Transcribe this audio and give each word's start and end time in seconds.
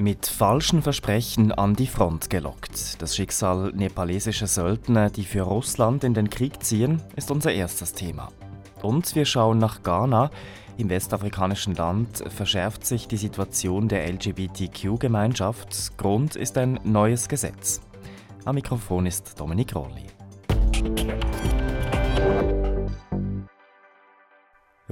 Mit 0.00 0.26
falschen 0.26 0.80
Versprechen 0.80 1.52
an 1.52 1.76
die 1.76 1.86
Front 1.86 2.30
gelockt. 2.30 3.00
Das 3.02 3.14
Schicksal 3.14 3.70
nepalesischer 3.74 4.46
Söldner, 4.46 5.10
die 5.10 5.24
für 5.24 5.42
Russland 5.42 6.04
in 6.04 6.14
den 6.14 6.30
Krieg 6.30 6.64
ziehen, 6.64 7.02
ist 7.16 7.30
unser 7.30 7.52
erstes 7.52 7.92
Thema. 7.92 8.32
Und 8.82 9.14
wir 9.14 9.26
schauen 9.26 9.58
nach 9.58 9.82
Ghana. 9.82 10.30
Im 10.78 10.88
westafrikanischen 10.88 11.74
Land 11.74 12.24
verschärft 12.28 12.86
sich 12.86 13.08
die 13.08 13.18
Situation 13.18 13.88
der 13.88 14.10
LGBTQ-Gemeinschaft. 14.10 15.98
Grund 15.98 16.34
ist 16.34 16.56
ein 16.56 16.80
neues 16.82 17.28
Gesetz. 17.28 17.82
Am 18.46 18.54
Mikrofon 18.54 19.04
ist 19.04 19.38
Dominik 19.38 19.74
Rolli. 19.74 20.06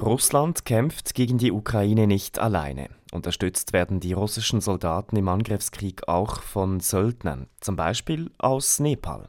Russland 0.01 0.65
kämpft 0.65 1.15
gegen 1.15 1.39
die 1.39 1.53
Ukraine 1.53 2.07
nicht 2.07 2.39
alleine. 2.39 2.89
Unterstützt 3.13 3.73
werden 3.73 4.01
die 4.01 4.13
russischen 4.13 4.61
Soldaten 4.61 5.17
im 5.17 5.29
Angriffskrieg 5.29 6.09
auch 6.09 6.43
von 6.43 6.81
Söldnern, 6.81 7.49
zum 7.61 7.77
Beispiel 7.77 8.31
aus 8.39 8.81
Nepal. 8.81 9.29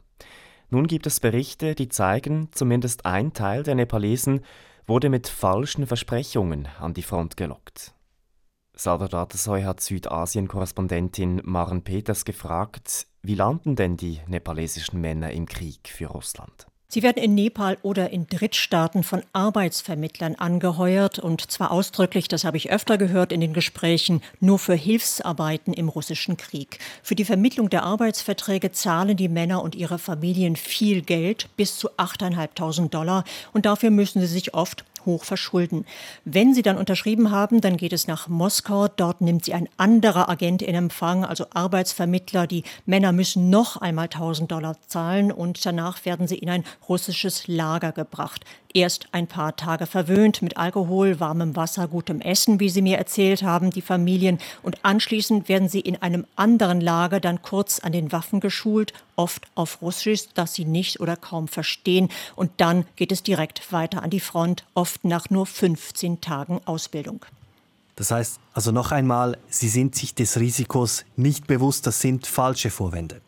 Nun 0.68 0.86
gibt 0.86 1.06
es 1.06 1.20
Berichte, 1.20 1.74
die 1.74 1.88
zeigen, 1.88 2.48
zumindest 2.52 3.04
ein 3.04 3.32
Teil 3.32 3.62
der 3.62 3.74
Nepalesen 3.74 4.40
wurde 4.86 5.08
mit 5.08 5.28
falschen 5.28 5.86
Versprechungen 5.86 6.68
an 6.78 6.94
die 6.94 7.02
Front 7.02 7.36
gelockt. 7.36 7.94
Salvador 8.74 9.28
Tasoy 9.28 9.62
hat 9.62 9.80
Südasien-Korrespondentin 9.80 11.42
Maren 11.44 11.82
Peters 11.82 12.24
gefragt, 12.24 13.06
wie 13.22 13.34
landen 13.34 13.76
denn 13.76 13.96
die 13.96 14.20
nepalesischen 14.26 15.00
Männer 15.00 15.32
im 15.32 15.46
Krieg 15.46 15.88
für 15.88 16.06
Russland? 16.06 16.69
Sie 16.92 17.04
werden 17.04 17.22
in 17.22 17.36
Nepal 17.36 17.78
oder 17.82 18.10
in 18.10 18.26
Drittstaaten 18.26 19.04
von 19.04 19.22
Arbeitsvermittlern 19.32 20.34
angeheuert 20.34 21.20
und 21.20 21.48
zwar 21.48 21.70
ausdrücklich, 21.70 22.26
das 22.26 22.42
habe 22.42 22.56
ich 22.56 22.72
öfter 22.72 22.98
gehört 22.98 23.30
in 23.30 23.40
den 23.40 23.52
Gesprächen, 23.52 24.22
nur 24.40 24.58
für 24.58 24.74
Hilfsarbeiten 24.74 25.72
im 25.72 25.88
russischen 25.88 26.36
Krieg. 26.36 26.80
Für 27.04 27.14
die 27.14 27.24
Vermittlung 27.24 27.70
der 27.70 27.84
Arbeitsverträge 27.84 28.72
zahlen 28.72 29.16
die 29.16 29.28
Männer 29.28 29.62
und 29.62 29.76
ihre 29.76 30.00
Familien 30.00 30.56
viel 30.56 31.02
Geld, 31.02 31.48
bis 31.56 31.78
zu 31.78 31.92
8.500 31.92 32.88
Dollar 32.88 33.22
und 33.52 33.66
dafür 33.66 33.90
müssen 33.90 34.20
sie 34.20 34.26
sich 34.26 34.54
oft 34.54 34.84
hoch 35.06 35.24
verschulden. 35.24 35.84
Wenn 36.24 36.54
sie 36.54 36.62
dann 36.62 36.76
unterschrieben 36.76 37.30
haben, 37.30 37.60
dann 37.60 37.76
geht 37.76 37.92
es 37.92 38.06
nach 38.06 38.28
Moskau. 38.28 38.88
Dort 38.88 39.20
nimmt 39.20 39.44
sie 39.44 39.54
ein 39.54 39.68
anderer 39.76 40.28
Agent 40.28 40.62
in 40.62 40.74
Empfang, 40.74 41.24
also 41.24 41.46
Arbeitsvermittler. 41.52 42.46
Die 42.46 42.64
Männer 42.86 43.12
müssen 43.12 43.50
noch 43.50 43.76
einmal 43.76 44.06
1000 44.06 44.50
Dollar 44.50 44.76
zahlen 44.86 45.32
und 45.32 45.64
danach 45.64 46.04
werden 46.04 46.26
sie 46.26 46.38
in 46.38 46.50
ein 46.50 46.64
russisches 46.88 47.48
Lager 47.48 47.92
gebracht 47.92 48.44
erst 48.74 49.08
ein 49.12 49.26
paar 49.26 49.56
Tage 49.56 49.86
verwöhnt 49.86 50.42
mit 50.42 50.56
Alkohol, 50.56 51.20
warmem 51.20 51.56
Wasser, 51.56 51.88
gutem 51.88 52.20
Essen, 52.20 52.60
wie 52.60 52.68
sie 52.68 52.82
mir 52.82 52.98
erzählt 52.98 53.42
haben, 53.42 53.70
die 53.70 53.82
Familien. 53.82 54.38
Und 54.62 54.84
anschließend 54.84 55.48
werden 55.48 55.68
sie 55.68 55.80
in 55.80 56.00
einem 56.00 56.26
anderen 56.36 56.80
Lager 56.80 57.20
dann 57.20 57.42
kurz 57.42 57.80
an 57.80 57.92
den 57.92 58.12
Waffen 58.12 58.40
geschult, 58.40 58.92
oft 59.16 59.46
auf 59.54 59.82
Russisch, 59.82 60.24
das 60.34 60.54
sie 60.54 60.64
nicht 60.64 61.00
oder 61.00 61.16
kaum 61.16 61.48
verstehen. 61.48 62.08
Und 62.36 62.50
dann 62.58 62.86
geht 62.96 63.12
es 63.12 63.22
direkt 63.22 63.72
weiter 63.72 64.02
an 64.02 64.10
die 64.10 64.20
Front, 64.20 64.64
oft 64.74 65.04
nach 65.04 65.30
nur 65.30 65.46
15 65.46 66.20
Tagen 66.20 66.60
Ausbildung. 66.64 67.24
Das 67.96 68.10
heißt 68.10 68.40
also 68.54 68.72
noch 68.72 68.92
einmal, 68.92 69.36
Sie 69.48 69.68
sind 69.68 69.94
sich 69.94 70.14
des 70.14 70.38
Risikos 70.40 71.04
nicht 71.16 71.46
bewusst, 71.46 71.86
das 71.86 72.00
sind 72.00 72.26
falsche 72.26 72.70
Vorwände. 72.70 73.20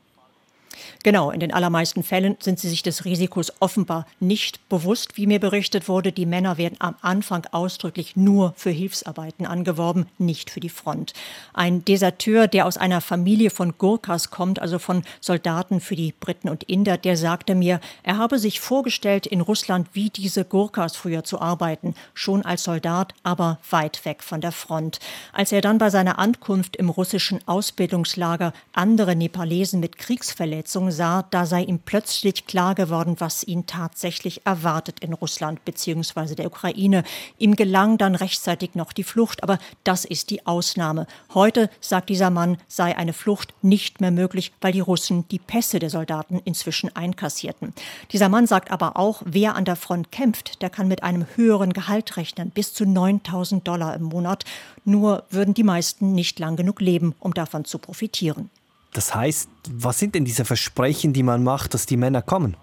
Genau, 1.03 1.31
in 1.31 1.41
den 1.41 1.53
allermeisten 1.53 2.03
Fällen 2.03 2.37
sind 2.41 2.59
sie 2.59 2.69
sich 2.69 2.83
des 2.83 3.05
Risikos 3.05 3.53
offenbar 3.61 4.06
nicht 4.20 4.69
bewusst. 4.69 5.17
Wie 5.17 5.27
mir 5.27 5.41
berichtet 5.41 5.89
wurde, 5.89 6.12
die 6.12 6.27
Männer 6.27 6.59
werden 6.59 6.77
am 6.78 6.95
Anfang 7.01 7.47
ausdrücklich 7.51 8.17
nur 8.17 8.55
für 8.56 8.70
Hilfsarbeiten 8.70 9.47
angeworben, 9.47 10.06
nicht 10.19 10.50
für 10.50 10.61
die 10.61 10.69
Front. 10.69 11.12
Ein 11.53 11.84
Deserteur, 11.84 12.48
der 12.48 12.67
aus 12.67 12.77
einer 12.77 13.00
Familie 13.00 13.50
von 13.50 13.75
Gurkhas 13.78 14.31
kommt, 14.31 14.61
also 14.61 14.78
von 14.78 15.03
Soldaten 15.20 15.81
für 15.81 15.97
die 15.97 16.15
Briten 16.19 16.49
und 16.49 16.65
Inder, 16.65 16.97
der 16.97 17.16
sagte 17.16 17.55
mir, 17.55 17.81
er 18.03 18.19
habe 18.19 18.38
sich 18.38 18.61
vorgestellt, 18.61 19.27
in 19.27 19.41
Russland 19.41 19.88
wie 19.93 20.11
diese 20.11 20.44
Gurkhas 20.44 20.97
früher 20.97 21.25
zu 21.25 21.41
arbeiten, 21.41 21.94
schon 22.15 22.43
als 22.44 22.65
Soldat, 22.65 23.15
aber 23.22 23.59
weit 23.71 24.05
weg 24.05 24.22
von 24.22 24.41
der 24.41 24.53
Front. 24.53 25.00
Als 25.32 25.53
er 25.53 25.61
dann 25.61 25.78
bei 25.78 25.91
seiner 25.91 26.19
Ankunft 26.19 26.77
im 26.77 26.88
russischen 26.88 27.41
Ausbildungslager 27.47 28.53
andere 28.72 29.16
Nepalesen 29.16 29.81
mit 29.81 29.99
Kriegsverletzungen 29.99 30.62
sah, 30.67 31.23
da 31.31 31.47
sei 31.47 31.62
ihm 31.62 31.78
plötzlich 31.78 32.47
klar 32.47 32.75
geworden, 32.75 33.17
was 33.19 33.45
ihn 33.45 33.67
tatsächlich 33.67 34.47
erwartet 34.47 35.00
in 35.00 35.12
Russland 35.12 35.65
bzw. 35.65 36.34
der 36.34 36.47
Ukraine. 36.47 37.05
Ihm 37.39 37.56
gelang 37.56 37.99
dann 37.99 38.15
rechtzeitig 38.15 38.75
noch 38.75 38.93
die 38.93 39.05
Flucht, 39.05 39.43
aber 39.43 39.59
das 39.84 40.05
ist 40.05 40.31
die 40.31 40.47
Ausnahme. 40.47 41.06
Heute, 41.34 41.71
sagt 41.81 42.09
dieser 42.09 42.31
Mann, 42.31 42.59
sei 42.69 42.97
eine 42.97 43.12
Flucht 43.12 43.55
nicht 43.62 44.00
mehr 44.00 44.11
möglich, 44.11 44.53
weil 44.61 44.73
die 44.73 44.81
Russen 44.81 45.27
die 45.28 45.39
Pässe 45.39 45.78
der 45.78 45.91
Soldaten 45.91 46.41
inzwischen 46.45 46.94
einkassierten. 46.94 47.73
Dieser 48.11 48.29
Mann 48.29 48.47
sagt 48.47 48.71
aber 48.71 48.97
auch, 48.97 49.23
wer 49.25 49.55
an 49.55 49.65
der 49.65 49.77
Front 49.77 50.12
kämpft, 50.12 50.62
der 50.62 50.71
kann 50.71 50.89
mit 50.89 51.03
einem 51.03 51.27
höheren 51.37 51.73
Gehalt 51.73 52.17
rechnen, 52.17 52.50
bis 52.50 52.75
zu 52.75 52.84
9000 52.87 53.67
Dollar 53.67 53.94
im 53.94 54.05
Monat. 54.05 54.44
Nur 54.84 55.25
würden 55.31 55.55
die 55.55 55.62
meisten 55.62 56.12
nicht 56.12 56.39
lang 56.39 56.56
genug 56.56 56.81
leben, 56.81 57.15
um 57.21 57.34
davon 57.34 57.65
zu 57.65 57.79
profitieren. 57.79 58.50
Das 58.92 59.14
heißt, 59.14 59.48
was 59.70 59.98
sind 59.98 60.14
denn 60.14 60.25
diese 60.25 60.44
Versprechen, 60.44 61.12
die 61.12 61.22
man 61.22 61.42
macht, 61.42 61.75
dass 61.75 61.86
die 61.86 61.97
Männer 61.97 62.22
kommen? 62.22 62.56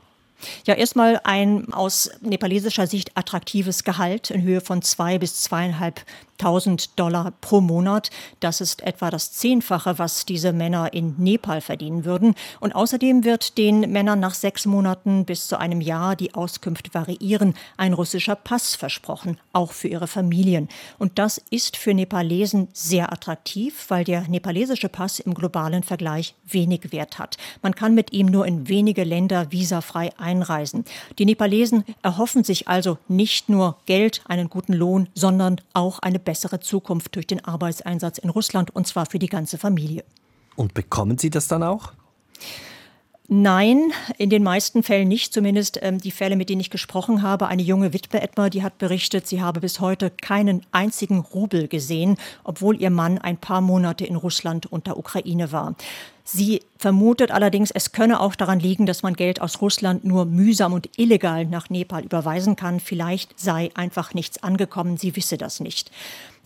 Ja, 0.66 0.75
erstmal 0.75 1.19
ein 1.23 1.73
aus 1.73 2.09
nepalesischer 2.22 2.88
Sicht 2.88 3.17
attraktives 3.17 3.84
Gehalt 3.84 4.29
in 4.29 4.41
Höhe 4.41 4.62
von 4.62 4.81
zwei 4.81 5.18
bis 5.18 5.41
zweieinhalb 5.41 6.06
1000 6.39 6.97
Dollar 6.97 7.33
pro 7.41 7.61
Monat. 7.61 8.09
Das 8.39 8.61
ist 8.61 8.81
etwa 8.81 9.09
das 9.09 9.33
Zehnfache, 9.33 10.00
was 10.00 10.25
diese 10.25 10.53
Männer 10.53 10.94
in 10.94 11.16
Nepal 11.17 11.61
verdienen 11.61 12.05
würden. 12.05 12.35
Und 12.59 12.73
außerdem 12.73 13.23
wird 13.23 13.57
den 13.57 13.81
Männern 13.91 14.19
nach 14.19 14.33
sechs 14.33 14.66
Monaten 14.66 15.25
bis 15.25 15.47
zu 15.47 15.59
einem 15.59 15.81
Jahr, 15.81 16.16
die 16.16 16.33
Auskünfte 16.33 16.94
variieren, 16.94 17.53
ein 17.77 17.94
russischer 17.94 18.35
Pass 18.35 18.75
versprochen, 18.75 19.38
auch 19.53 19.73
für 19.73 19.88
ihre 19.89 20.07
Familien. 20.07 20.69
Und 20.97 21.19
das 21.19 21.41
ist 21.50 21.77
für 21.77 21.94
Nepalesen 21.94 22.69
sehr 22.73 23.11
attraktiv, 23.11 23.85
weil 23.89 24.03
der 24.03 24.27
nepalesische 24.27 24.89
Pass 24.89 25.19
im 25.19 25.33
globalen 25.33 25.83
Vergleich 25.83 26.35
wenig 26.45 26.91
Wert 26.91 27.19
hat. 27.19 27.38
Man 27.61 27.75
kann 27.75 27.94
mit 27.94 28.13
ihm 28.13 28.27
nur 28.27 28.45
in 28.45 28.67
wenige 28.69 29.03
Länder 29.03 29.51
visafrei 29.51 30.11
einreisen. 30.17 30.85
Die 31.17 31.25
Nepalesen 31.25 31.83
erhoffen 32.01 32.44
sich 32.44 32.67
also 32.67 32.97
nicht 33.07 33.50
nur 33.50 33.77
Geld, 33.85 34.21
einen 34.27 34.50
guten 34.50 34.73
Lohn, 34.73 35.09
sondern 35.13 35.59
auch 35.73 36.00
eine 36.00 36.19
bessere 36.29 36.59
Zukunft 36.59 37.16
durch 37.16 37.25
den 37.25 37.44
Arbeitseinsatz 37.44 38.19
in 38.19 38.29
Russland 38.29 38.69
und 38.69 38.85
zwar 38.85 39.07
für 39.07 39.17
die 39.17 39.29
ganze 39.29 39.57
Familie. 39.57 40.03
Und 40.56 40.75
bekommen 40.75 41.17
Sie 41.17 41.31
das 41.31 41.47
dann 41.47 41.63
auch? 41.63 41.94
Nein, 43.31 43.94
in 44.17 44.31
den 44.31 44.41
meisten 44.41 44.81
Fällen 44.81 45.07
nicht. 45.07 45.35
Zumindest 45.35 45.78
ähm, 45.84 46.00
die 46.00 46.09
Fälle, 46.09 46.35
mit 46.35 46.50
denen 46.50 46.62
ich 46.62 46.72
gesprochen 46.72 47.22
habe. 47.22 47.47
Eine 47.47 47.62
junge 47.62 47.94
Witwe 47.94 48.23
etwa, 48.23 48.50
die 48.50 48.63
hat 48.63 48.79
berichtet, 48.79 49.28
sie 49.28 49.40
habe 49.40 49.59
bis 49.59 49.79
heute 49.79 50.09
keinen 50.09 50.66
einzigen 50.72 51.19
Rubel 51.19 51.68
gesehen, 51.68 52.18
obwohl 52.44 52.81
ihr 52.81 52.89
Mann 52.89 53.19
ein 53.19 53.38
paar 53.38 53.62
Monate 53.62 54.03
in 54.03 54.16
Russland 54.16 54.66
und 54.66 54.88
der 54.88 54.97
Ukraine 54.97 55.51
war. 55.51 55.75
Sie 56.23 56.63
vermutet 56.79 57.29
allerdings, 57.29 57.69
es 57.69 57.91
könne 57.91 58.19
auch 58.19 58.34
daran 58.34 58.59
liegen, 58.59 58.88
dass 58.88 59.03
man 59.03 59.13
Geld 59.13 59.41
aus 59.41 59.62
Russland 59.62 60.06
nur 60.06 60.25
mühsam 60.25 60.73
und 60.73 60.89
illegal 60.97 61.45
nach 61.45 61.69
Nepal 61.69 62.03
überweisen 62.03 62.56
kann. 62.56 62.79
Vielleicht 62.79 63.39
sei 63.39 63.69
einfach 63.75 64.16
nichts 64.16 64.41
angekommen, 64.41 64.97
sie 64.97 65.16
wisse 65.16 65.38
das 65.38 65.59
nicht. 65.59 65.91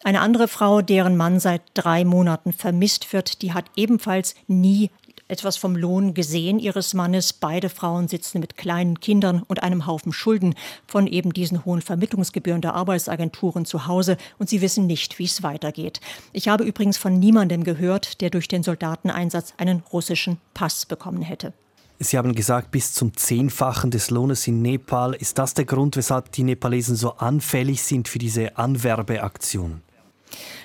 Eine 0.04 0.20
andere 0.20 0.50
Frau, 0.50 0.82
deren 0.82 1.16
Mann 1.16 1.40
seit 1.40 1.62
drei 1.76 2.04
Monaten 2.04 2.52
vermisst 2.52 3.14
wird, 3.14 3.42
die 3.42 3.54
hat 3.54 3.66
ebenfalls 3.78 4.36
nie 4.48 4.90
etwas 5.28 5.58
vom 5.58 5.76
Lohn 5.76 6.14
gesehen 6.14 6.60
ihres 6.60 6.94
Mannes. 6.94 7.34
Beide 7.34 7.70
Frauen 7.70 8.08
sitzen 8.08 8.40
mit 8.40 8.58
kleinen 8.58 9.00
Kindern 9.00 9.44
und 9.48 9.64
einem 9.64 9.86
Haufen 9.86 10.14
Schulden 10.14 10.56
von 10.88 11.08
eben 11.08 11.34
diesen 11.34 11.66
hohen 11.66 11.82
Vermittlungsgebühren 11.82 12.62
der 12.62 12.74
Arbeitsagenturen 12.74 13.66
zu 13.66 13.88
Hause 13.88 14.18
und 14.38 14.50
sie 14.50 14.62
wissen 14.62 14.88
nicht, 14.88 15.20
wie 15.20 15.26
es 15.26 15.44
weitergeht. 15.44 16.02
Ich 16.32 16.48
habe 16.48 16.64
übrigens 16.64 16.98
von 16.98 17.20
niemandem 17.20 17.64
gehört, 17.64 18.22
der 18.22 18.30
durch 18.30 18.48
den 18.48 18.64
Soldateneinsatz 18.64 19.54
einen 19.58 19.84
russischen 19.92 20.38
Pass 20.54 20.86
bekommen 20.86 21.22
hätte. 21.22 21.54
Sie 22.00 22.18
haben 22.18 22.36
gesagt, 22.36 22.72
bis 22.72 22.94
zum 22.94 23.16
Zehnfachen 23.16 23.92
des 23.92 24.10
Lohnes 24.10 24.46
in 24.48 24.62
Nepal. 24.62 25.14
Ist 25.14 25.38
das 25.38 25.54
der 25.54 25.66
Grund, 25.66 25.96
weshalb 25.96 26.32
die 26.32 26.44
Nepalesen 26.44 26.96
so 26.96 27.14
anfällig 27.14 27.82
sind 27.82 28.08
für 28.08 28.20
diese 28.20 28.58
Anwerbeaktionen? 28.58 29.82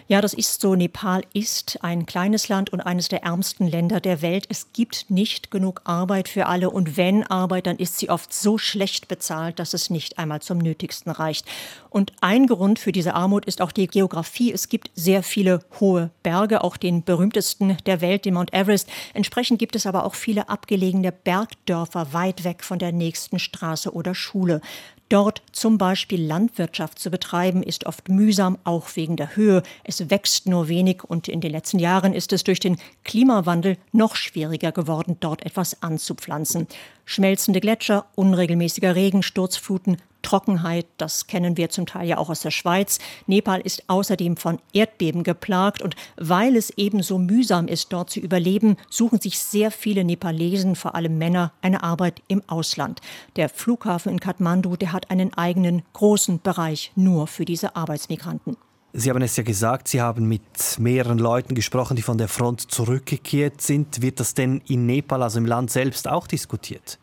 Ja, 0.06 0.20
das 0.20 0.32
ist 0.32 0.60
so. 0.60 0.74
Nepal 0.74 1.22
ist 1.34 1.78
ein 1.82 2.06
kleines 2.06 2.48
Land 2.48 2.70
und 2.70 2.80
eines 2.80 3.08
der 3.08 3.22
ärmsten 3.24 3.68
Länder 3.68 4.00
der 4.00 4.22
Welt. 4.22 4.46
Es 4.48 4.72
gibt 4.72 5.06
nicht 5.10 5.50
genug 5.50 5.82
Arbeit 5.84 6.28
für 6.28 6.46
alle 6.46 6.70
und 6.70 6.96
wenn 6.96 7.24
Arbeit, 7.24 7.66
dann 7.66 7.76
ist 7.76 7.98
sie 7.98 8.08
oft 8.08 8.32
so 8.32 8.56
schlecht 8.56 9.08
bezahlt, 9.08 9.58
dass 9.58 9.74
es 9.74 9.90
nicht 9.90 10.18
einmal 10.18 10.40
zum 10.40 10.58
Nötigsten 10.58 11.10
reicht. 11.10 11.46
Und 11.90 12.12
ein 12.20 12.46
Grund 12.46 12.78
für 12.78 12.92
diese 12.92 13.14
Armut 13.14 13.44
ist 13.44 13.60
auch 13.60 13.72
die 13.72 13.86
Geografie. 13.86 14.52
Es 14.52 14.68
gibt 14.68 14.90
sehr 14.94 15.22
viele 15.22 15.60
hohe 15.80 16.10
Berge, 16.22 16.64
auch 16.64 16.76
den 16.76 17.04
berühmtesten 17.04 17.76
der 17.86 18.00
Welt, 18.00 18.24
den 18.24 18.34
Mount 18.34 18.54
Everest. 18.54 18.88
Entsprechend 19.14 19.58
gibt 19.58 19.76
es 19.76 19.86
aber 19.86 20.04
auch 20.04 20.14
viele 20.14 20.48
abgelegene 20.48 21.12
Bergdörfer 21.12 22.12
weit 22.12 22.44
weg 22.44 22.64
von 22.64 22.78
der 22.78 22.92
nächsten 22.92 23.38
Straße 23.38 23.92
oder 23.92 24.14
Schule. 24.14 24.60
Dort 25.08 25.40
zum 25.52 25.78
Beispiel 25.78 26.22
Landwirtschaft 26.22 26.98
zu 26.98 27.10
betreiben, 27.10 27.62
ist 27.62 27.86
oft 27.86 28.10
mühsam, 28.10 28.58
auch 28.64 28.88
wegen 28.94 29.16
der 29.16 29.36
Höhe. 29.36 29.62
Es 29.84 30.10
wächst 30.10 30.46
nur 30.46 30.68
wenig 30.68 31.02
und 31.02 31.28
in 31.28 31.40
den 31.40 31.50
letzten 31.50 31.78
Jahren 31.78 32.12
ist 32.12 32.32
es 32.34 32.44
durch 32.44 32.60
den 32.60 32.76
Klimawandel 33.04 33.78
noch 33.92 34.16
schwieriger 34.16 34.70
geworden, 34.70 35.16
dort 35.20 35.46
etwas 35.46 35.82
anzupflanzen. 35.82 36.66
Schmelzende 37.06 37.60
Gletscher, 37.60 38.04
unregelmäßiger 38.16 38.94
Regen, 38.94 39.22
Sturzfluten, 39.22 39.96
Trockenheit, 40.22 40.86
das 40.96 41.26
kennen 41.26 41.56
wir 41.56 41.70
zum 41.70 41.86
Teil 41.86 42.08
ja 42.08 42.18
auch 42.18 42.30
aus 42.30 42.40
der 42.40 42.50
Schweiz. 42.50 42.98
Nepal 43.26 43.60
ist 43.60 43.84
außerdem 43.88 44.36
von 44.36 44.58
Erdbeben 44.72 45.22
geplagt 45.22 45.82
und 45.82 45.96
weil 46.16 46.56
es 46.56 46.70
eben 46.70 47.02
so 47.02 47.18
mühsam 47.18 47.68
ist, 47.68 47.92
dort 47.92 48.10
zu 48.10 48.20
überleben, 48.20 48.76
suchen 48.90 49.20
sich 49.20 49.38
sehr 49.38 49.70
viele 49.70 50.04
Nepalesen, 50.04 50.76
vor 50.76 50.94
allem 50.94 51.18
Männer, 51.18 51.52
eine 51.62 51.82
Arbeit 51.82 52.22
im 52.28 52.42
Ausland. 52.46 53.00
Der 53.36 53.48
Flughafen 53.48 54.12
in 54.12 54.20
Kathmandu, 54.20 54.76
der 54.76 54.92
hat 54.92 55.10
einen 55.10 55.34
eigenen 55.34 55.82
großen 55.92 56.40
Bereich 56.40 56.92
nur 56.94 57.26
für 57.26 57.44
diese 57.44 57.76
Arbeitsmigranten. 57.76 58.56
Sie 58.94 59.10
haben 59.10 59.20
es 59.20 59.36
ja 59.36 59.42
gesagt, 59.42 59.88
Sie 59.88 60.00
haben 60.00 60.26
mit 60.26 60.78
mehreren 60.78 61.18
Leuten 61.18 61.54
gesprochen, 61.54 61.94
die 61.94 62.02
von 62.02 62.16
der 62.16 62.28
Front 62.28 62.70
zurückgekehrt 62.70 63.60
sind. 63.60 64.00
Wird 64.00 64.18
das 64.18 64.34
denn 64.34 64.62
in 64.66 64.86
Nepal, 64.86 65.22
also 65.22 65.38
im 65.38 65.46
Land 65.46 65.70
selbst, 65.70 66.08
auch 66.08 66.26
diskutiert? 66.26 66.98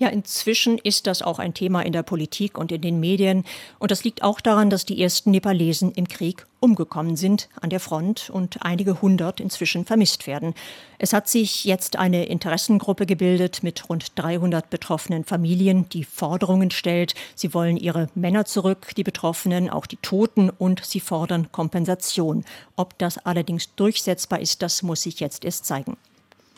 Ja, 0.00 0.08
inzwischen 0.08 0.78
ist 0.78 1.06
das 1.06 1.20
auch 1.20 1.38
ein 1.38 1.52
Thema 1.52 1.82
in 1.82 1.92
der 1.92 2.02
Politik 2.02 2.56
und 2.56 2.72
in 2.72 2.80
den 2.80 3.00
Medien. 3.00 3.44
Und 3.78 3.90
das 3.90 4.02
liegt 4.02 4.22
auch 4.22 4.40
daran, 4.40 4.70
dass 4.70 4.86
die 4.86 5.02
ersten 5.02 5.30
Nepalesen 5.30 5.92
im 5.92 6.08
Krieg 6.08 6.46
umgekommen 6.58 7.16
sind 7.16 7.50
an 7.60 7.68
der 7.68 7.80
Front 7.80 8.30
und 8.30 8.64
einige 8.64 9.02
hundert 9.02 9.40
inzwischen 9.40 9.84
vermisst 9.84 10.26
werden. 10.26 10.54
Es 10.98 11.12
hat 11.12 11.28
sich 11.28 11.66
jetzt 11.66 11.96
eine 11.96 12.24
Interessengruppe 12.24 13.04
gebildet 13.04 13.62
mit 13.62 13.90
rund 13.90 14.12
300 14.14 14.70
betroffenen 14.70 15.24
Familien, 15.26 15.86
die 15.90 16.04
Forderungen 16.04 16.70
stellt. 16.70 17.12
Sie 17.34 17.52
wollen 17.52 17.76
ihre 17.76 18.08
Männer 18.14 18.46
zurück, 18.46 18.92
die 18.96 19.04
Betroffenen, 19.04 19.68
auch 19.68 19.84
die 19.84 19.98
Toten 19.98 20.48
und 20.48 20.82
sie 20.82 21.00
fordern 21.00 21.52
Kompensation. 21.52 22.46
Ob 22.74 22.96
das 22.96 23.18
allerdings 23.18 23.74
durchsetzbar 23.74 24.40
ist, 24.40 24.62
das 24.62 24.82
muss 24.82 25.02
sich 25.02 25.20
jetzt 25.20 25.44
erst 25.44 25.66
zeigen. 25.66 25.98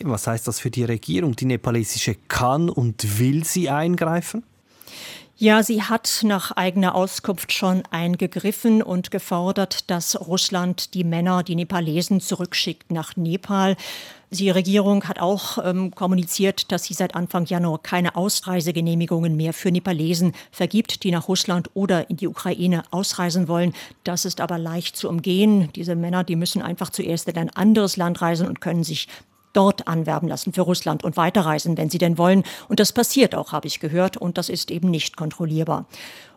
Was 0.05 0.27
heißt 0.27 0.49
das 0.49 0.61
für 0.61 0.71
die 0.71 0.85
Regierung? 0.85 1.37
Die 1.37 1.45
nepalesische 1.45 2.17
kann 2.29 2.69
und 2.69 3.19
will 3.19 3.45
sie 3.45 3.71
eingreifen? 3.71 4.45
Ja, 5.37 5.65
sie 5.65 5.83
hat 5.83 6.21
nach 6.23 6.53
eigener 6.53 6.95
Auskunft 6.95 7.53
schon 7.53 7.83
eingegriffen 7.91 8.81
und 8.81 9.11
gefordert, 9.11 9.91
dass 9.91 10.29
Russland 10.29 10.95
die 10.95 11.03
Männer, 11.03 11.43
die 11.43 11.57
Nepalesen, 11.57 12.21
zurückschickt 12.21 12.93
nach 12.93 13.17
Nepal. 13.17 13.77
Die 14.31 14.51
Regierung 14.51 15.05
hat 15.09 15.19
auch 15.19 15.59
ähm, 15.65 15.91
kommuniziert, 15.91 16.71
dass 16.71 16.85
sie 16.85 16.95
seit 16.95 17.17
Anfang 17.17 17.45
Januar 17.47 17.83
keine 17.83 18.15
Ausreisegenehmigungen 18.15 19.37
mehr 19.37 19.53
für 19.53 19.73
Nepalesen 19.73 20.33
vergibt, 20.53 21.03
die 21.03 21.11
nach 21.11 21.27
Russland 21.27 21.71
oder 21.75 22.09
in 22.09 22.19
die 22.19 22.29
Ukraine 22.29 22.85
ausreisen 22.93 23.49
wollen. 23.49 23.75
Das 24.05 24.25
ist 24.25 24.41
aber 24.41 24.59
leicht 24.59 24.97
zu 24.97 25.09
umgehen. 25.09 25.71
Diese 25.75 25.97
Männer, 25.97 26.23
die 26.23 26.37
müssen 26.37 26.63
einfach 26.63 26.91
zuerst 26.91 27.29
in 27.29 27.37
ein 27.37 27.51
anderes 27.51 27.97
Land 27.97 28.23
reisen 28.23 28.47
und 28.47 28.61
können 28.61 28.85
sich 28.85 29.09
dort 29.53 29.89
anwerben 29.89 30.29
lassen 30.29 30.53
für 30.53 30.63
Russland 30.63 31.05
und 31.05 31.17
weiterreisen, 31.17 31.77
wenn 31.77 31.91
sie 31.91 31.99
denn 31.99 32.19
wollen. 32.19 32.45
Und 32.69 32.81
das 32.81 32.93
passiert 32.93 33.35
auch, 33.35 33.53
habe 33.53 33.67
ich 33.67 33.81
gehört, 33.81 34.17
und 34.17 34.39
das 34.39 34.49
ist 34.49 34.71
eben 34.71 34.91
nicht 34.91 35.17
kontrollierbar. 35.17 35.87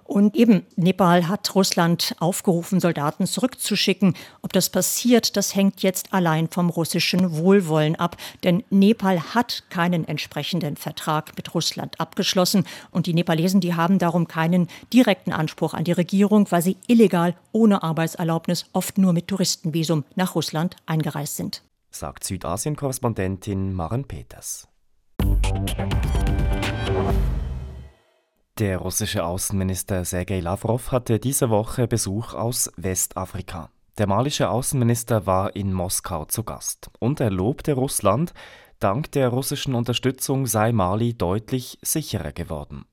Und 0.06 0.36
eben 0.36 0.68
Nepal 0.76 1.28
hat 1.28 1.56
Russland 1.56 2.16
aufgerufen, 2.20 2.80
Soldaten 2.80 3.26
zurückzuschicken. 3.26 4.14
Ob 4.44 4.54
das 4.54 4.70
passiert, 4.70 5.36
das 5.36 5.56
hängt 5.56 5.82
jetzt 5.82 6.14
allein 6.14 6.48
vom 6.48 6.70
russischen 6.70 7.36
Wohlwollen 7.36 7.96
ab. 7.96 8.16
Denn 8.44 8.64
Nepal 8.70 9.34
hat 9.34 9.64
keinen 9.72 10.08
entsprechenden 10.08 10.78
Vertrag 10.78 11.36
mit 11.36 11.56
Russland 11.56 12.00
abgeschlossen. 12.00 12.66
Und 12.92 13.08
die 13.08 13.16
Nepalesen, 13.16 13.62
die 13.62 13.74
haben 13.74 13.98
darum 13.98 14.28
keinen 14.28 14.68
direkten 14.94 15.34
Anspruch 15.34 15.74
an 15.74 15.86
die 15.86 15.92
Regierung, 15.92 16.52
weil 16.52 16.62
sie 16.62 16.78
illegal 16.86 17.36
ohne 17.52 17.82
Arbeitserlaubnis 17.82 18.68
oft 18.74 19.00
nur 19.00 19.12
mit 19.12 19.28
Touristenvisum 19.28 20.04
nach 20.16 20.36
Russland 20.36 20.76
eingereist 20.86 21.36
sind 21.36 21.64
sagt 22.00 22.24
Südasien-Korrespondentin 22.26 23.74
Maren 23.74 24.06
Peters. 24.06 24.68
Der 28.60 28.78
russische 28.78 29.26
Außenminister 29.26 30.06
Sergei 30.06 30.40
Lavrov 30.40 30.92
hatte 30.92 31.20
diese 31.20 31.50
Woche 31.50 31.88
Besuch 31.88 32.34
aus 32.34 32.72
Westafrika. 32.78 33.70
Der 33.98 34.08
malische 34.08 34.50
Außenminister 34.50 35.26
war 35.26 35.56
in 35.56 35.72
Moskau 35.72 36.26
zu 36.26 36.44
Gast 36.44 36.90
und 37.00 37.22
er 37.22 37.32
lobte 37.32 37.74
Russland, 37.74 38.34
dank 38.80 39.12
der 39.14 39.30
russischen 39.30 39.74
Unterstützung 39.74 40.48
sei 40.48 40.74
Mali 40.74 41.14
deutlich 41.14 41.80
sicherer 41.82 42.34
geworden. 42.34 42.86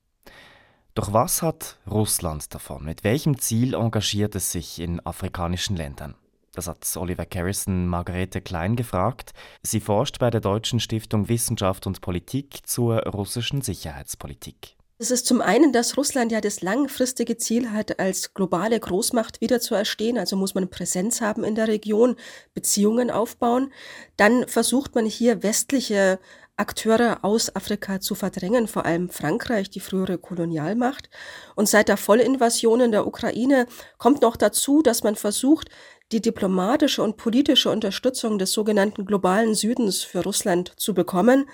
Doch 0.95 1.13
was 1.13 1.43
hat 1.43 1.79
Russland 1.91 2.55
davon? 2.55 2.85
Mit 2.85 3.03
welchem 3.03 3.39
Ziel 3.39 3.75
engagiert 3.75 4.37
es 4.37 4.53
sich 4.53 4.79
in 4.79 5.05
afrikanischen 5.05 5.75
Ländern? 5.75 6.15
Das 6.55 6.67
hat 6.67 6.87
Oliver 6.97 7.25
Carrison 7.25 7.87
Margarete 7.87 8.43
Klein 8.43 8.77
gefragt. 8.77 9.33
Sie 9.63 9.81
forscht 9.81 10.19
bei 10.19 10.29
der 10.29 10.43
Deutschen 10.43 10.81
Stiftung 10.81 11.31
Wissenschaft 11.31 11.87
und 11.87 12.03
Politik 12.03 12.67
zur 12.67 12.99
russischen 13.07 13.63
Sicherheitspolitik. 13.63 14.77
Es 14.99 15.11
ist 15.11 15.27
zum 15.27 15.41
einen, 15.41 15.73
dass 15.73 15.97
Russland 15.97 16.31
ja 16.31 16.41
das 16.41 16.61
langfristige 16.61 17.37
Ziel 17.39 17.73
hat, 17.73 17.99
als 17.99 18.35
globale 18.35 18.79
Großmacht 18.79 19.41
wieder 19.41 19.61
zu 19.61 19.75
erstehen. 19.75 20.19
Also 20.19 20.37
muss 20.37 20.55
man 20.55 20.69
Präsenz 20.69 21.23
haben 21.23 21.43
in 21.43 21.55
der 21.55 21.69
Region, 21.69 22.17
Beziehungen 22.55 23.11
aufbauen. 23.11 23.73
Dann 24.17 24.47
versucht 24.47 24.95
man 24.95 25.07
hier 25.07 25.43
westliche 25.43 26.21
Akteure 26.57 27.25
aus 27.25 27.57
Afrika 27.57 28.01
zu 28.01 28.15
verdrängen, 28.15 28.69
vor 28.69 28.85
allem 28.85 29.09
Frankreich, 29.09 29.71
die 29.71 29.81
frühere 29.81 30.19
Kolonialmacht. 30.19 31.09
Und 31.57 31.69
seit 31.69 31.89
der 31.89 31.97
Vollinvasion 31.97 32.83
in 32.83 32.93
der 32.93 33.07
Ukraine 33.07 33.67
kommt 33.99 34.23
noch 34.23 34.37
dazu, 34.37 34.83
dass 34.83 35.03
man 35.03 35.17
versucht, 35.17 35.71
die 36.13 36.21
diplomatische 36.21 37.03
und 37.03 37.17
politische 37.17 37.71
Unterstützung 37.71 38.39
des 38.39 38.53
sogenannten 38.53 39.07
globalen 39.07 39.55
Südens 39.55 40.03
für 40.03 40.23
Russland 40.23 40.73
zu 40.77 40.93
bekommen. 40.93 41.49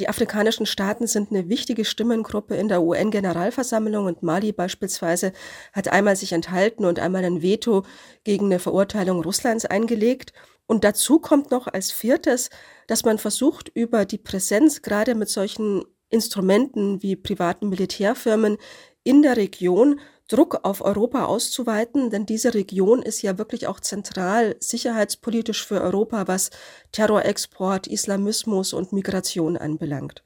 Die 0.00 0.08
afrikanischen 0.08 0.66
Staaten 0.66 1.06
sind 1.06 1.30
eine 1.30 1.48
wichtige 1.48 1.84
Stimmengruppe 1.84 2.56
in 2.56 2.68
der 2.68 2.82
UN-Generalversammlung 2.82 4.06
und 4.06 4.22
Mali 4.22 4.52
beispielsweise 4.52 5.32
hat 5.72 5.88
einmal 5.88 6.16
sich 6.16 6.32
enthalten 6.32 6.84
und 6.84 6.98
einmal 6.98 7.24
ein 7.24 7.42
Veto 7.42 7.84
gegen 8.24 8.46
eine 8.46 8.58
Verurteilung 8.58 9.22
Russlands 9.22 9.64
eingelegt. 9.64 10.32
Und 10.66 10.84
dazu 10.84 11.20
kommt 11.20 11.50
noch 11.50 11.68
als 11.68 11.92
viertes, 11.92 12.50
dass 12.88 13.04
man 13.04 13.18
versucht, 13.18 13.70
über 13.74 14.04
die 14.04 14.18
Präsenz 14.18 14.82
gerade 14.82 15.14
mit 15.14 15.28
solchen 15.28 15.84
Instrumenten 16.08 17.02
wie 17.02 17.16
privaten 17.16 17.68
Militärfirmen 17.68 18.58
in 19.04 19.22
der 19.22 19.36
Region 19.36 20.00
Druck 20.32 20.60
auf 20.62 20.80
Europa 20.80 21.26
auszuweiten, 21.26 22.08
denn 22.08 22.24
diese 22.24 22.54
Region 22.54 23.02
ist 23.02 23.20
ja 23.20 23.36
wirklich 23.36 23.66
auch 23.66 23.80
zentral 23.80 24.56
sicherheitspolitisch 24.60 25.66
für 25.66 25.82
Europa, 25.82 26.26
was 26.26 26.50
Terrorexport, 26.92 27.86
Islamismus 27.86 28.72
und 28.72 28.92
Migration 28.92 29.58
anbelangt. 29.58 30.22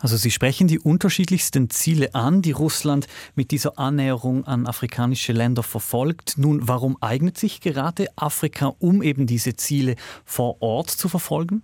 Also 0.00 0.16
Sie 0.16 0.30
sprechen 0.30 0.68
die 0.68 0.78
unterschiedlichsten 0.78 1.68
Ziele 1.68 2.14
an, 2.14 2.40
die 2.40 2.52
Russland 2.52 3.08
mit 3.34 3.50
dieser 3.50 3.78
Annäherung 3.78 4.44
an 4.46 4.66
afrikanische 4.66 5.32
Länder 5.32 5.62
verfolgt. 5.62 6.38
Nun, 6.38 6.66
warum 6.66 6.96
eignet 7.02 7.36
sich 7.36 7.60
gerade 7.60 8.06
Afrika, 8.16 8.74
um 8.78 9.02
eben 9.02 9.26
diese 9.26 9.54
Ziele 9.56 9.96
vor 10.24 10.62
Ort 10.62 10.90
zu 10.90 11.08
verfolgen? 11.08 11.62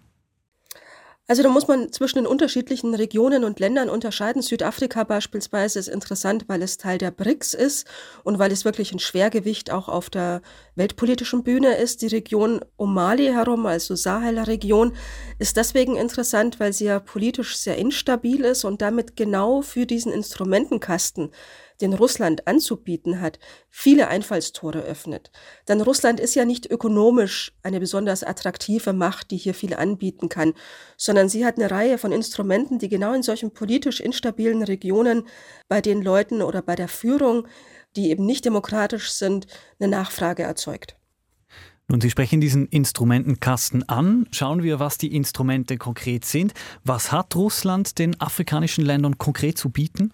Also 1.28 1.44
da 1.44 1.48
muss 1.48 1.68
man 1.68 1.92
zwischen 1.92 2.18
den 2.18 2.26
unterschiedlichen 2.26 2.94
Regionen 2.96 3.44
und 3.44 3.60
Ländern 3.60 3.88
unterscheiden. 3.88 4.42
Südafrika 4.42 5.04
beispielsweise 5.04 5.78
ist 5.78 5.88
interessant, 5.88 6.44
weil 6.48 6.62
es 6.62 6.78
Teil 6.78 6.98
der 6.98 7.12
BRICS 7.12 7.54
ist 7.54 7.86
und 8.24 8.40
weil 8.40 8.50
es 8.50 8.64
wirklich 8.64 8.92
ein 8.92 8.98
Schwergewicht 8.98 9.70
auch 9.70 9.88
auf 9.88 10.10
der 10.10 10.42
weltpolitischen 10.74 11.44
Bühne 11.44 11.76
ist. 11.76 12.02
Die 12.02 12.08
Region 12.08 12.60
um 12.76 12.92
Mali 12.92 13.26
herum, 13.26 13.66
also 13.66 13.94
Sahel-Region, 13.94 14.94
ist 15.38 15.56
deswegen 15.56 15.96
interessant, 15.96 16.58
weil 16.58 16.72
sie 16.72 16.86
ja 16.86 16.98
politisch 16.98 17.56
sehr 17.56 17.78
instabil 17.78 18.44
ist 18.44 18.64
und 18.64 18.82
damit 18.82 19.14
genau 19.16 19.62
für 19.62 19.86
diesen 19.86 20.12
Instrumentenkasten 20.12 21.30
den 21.82 21.92
Russland 21.92 22.46
anzubieten 22.46 23.20
hat, 23.20 23.38
viele 23.68 24.08
Einfallstore 24.08 24.80
öffnet. 24.80 25.30
Denn 25.68 25.80
Russland 25.80 26.20
ist 26.20 26.34
ja 26.34 26.44
nicht 26.44 26.70
ökonomisch 26.70 27.52
eine 27.62 27.80
besonders 27.80 28.22
attraktive 28.22 28.92
Macht, 28.92 29.30
die 29.30 29.36
hier 29.36 29.54
viel 29.54 29.74
anbieten 29.74 30.28
kann, 30.28 30.54
sondern 30.96 31.28
sie 31.28 31.44
hat 31.44 31.58
eine 31.58 31.70
Reihe 31.70 31.98
von 31.98 32.12
Instrumenten, 32.12 32.78
die 32.78 32.88
genau 32.88 33.12
in 33.12 33.22
solchen 33.22 33.52
politisch 33.52 34.00
instabilen 34.00 34.62
Regionen 34.62 35.24
bei 35.68 35.80
den 35.80 36.00
Leuten 36.00 36.40
oder 36.40 36.62
bei 36.62 36.76
der 36.76 36.88
Führung, 36.88 37.46
die 37.96 38.10
eben 38.10 38.24
nicht 38.24 38.44
demokratisch 38.44 39.10
sind, 39.12 39.46
eine 39.78 39.90
Nachfrage 39.90 40.44
erzeugt. 40.44 40.96
Nun, 41.88 42.00
Sie 42.00 42.10
sprechen 42.10 42.40
diesen 42.40 42.66
Instrumentenkasten 42.68 43.86
an. 43.88 44.26
Schauen 44.30 44.62
wir, 44.62 44.78
was 44.78 44.96
die 44.96 45.14
Instrumente 45.14 45.76
konkret 45.76 46.24
sind. 46.24 46.54
Was 46.84 47.12
hat 47.12 47.36
Russland 47.36 47.98
den 47.98 48.18
afrikanischen 48.20 48.84
Ländern 48.84 49.18
konkret 49.18 49.58
zu 49.58 49.68
bieten? 49.68 50.12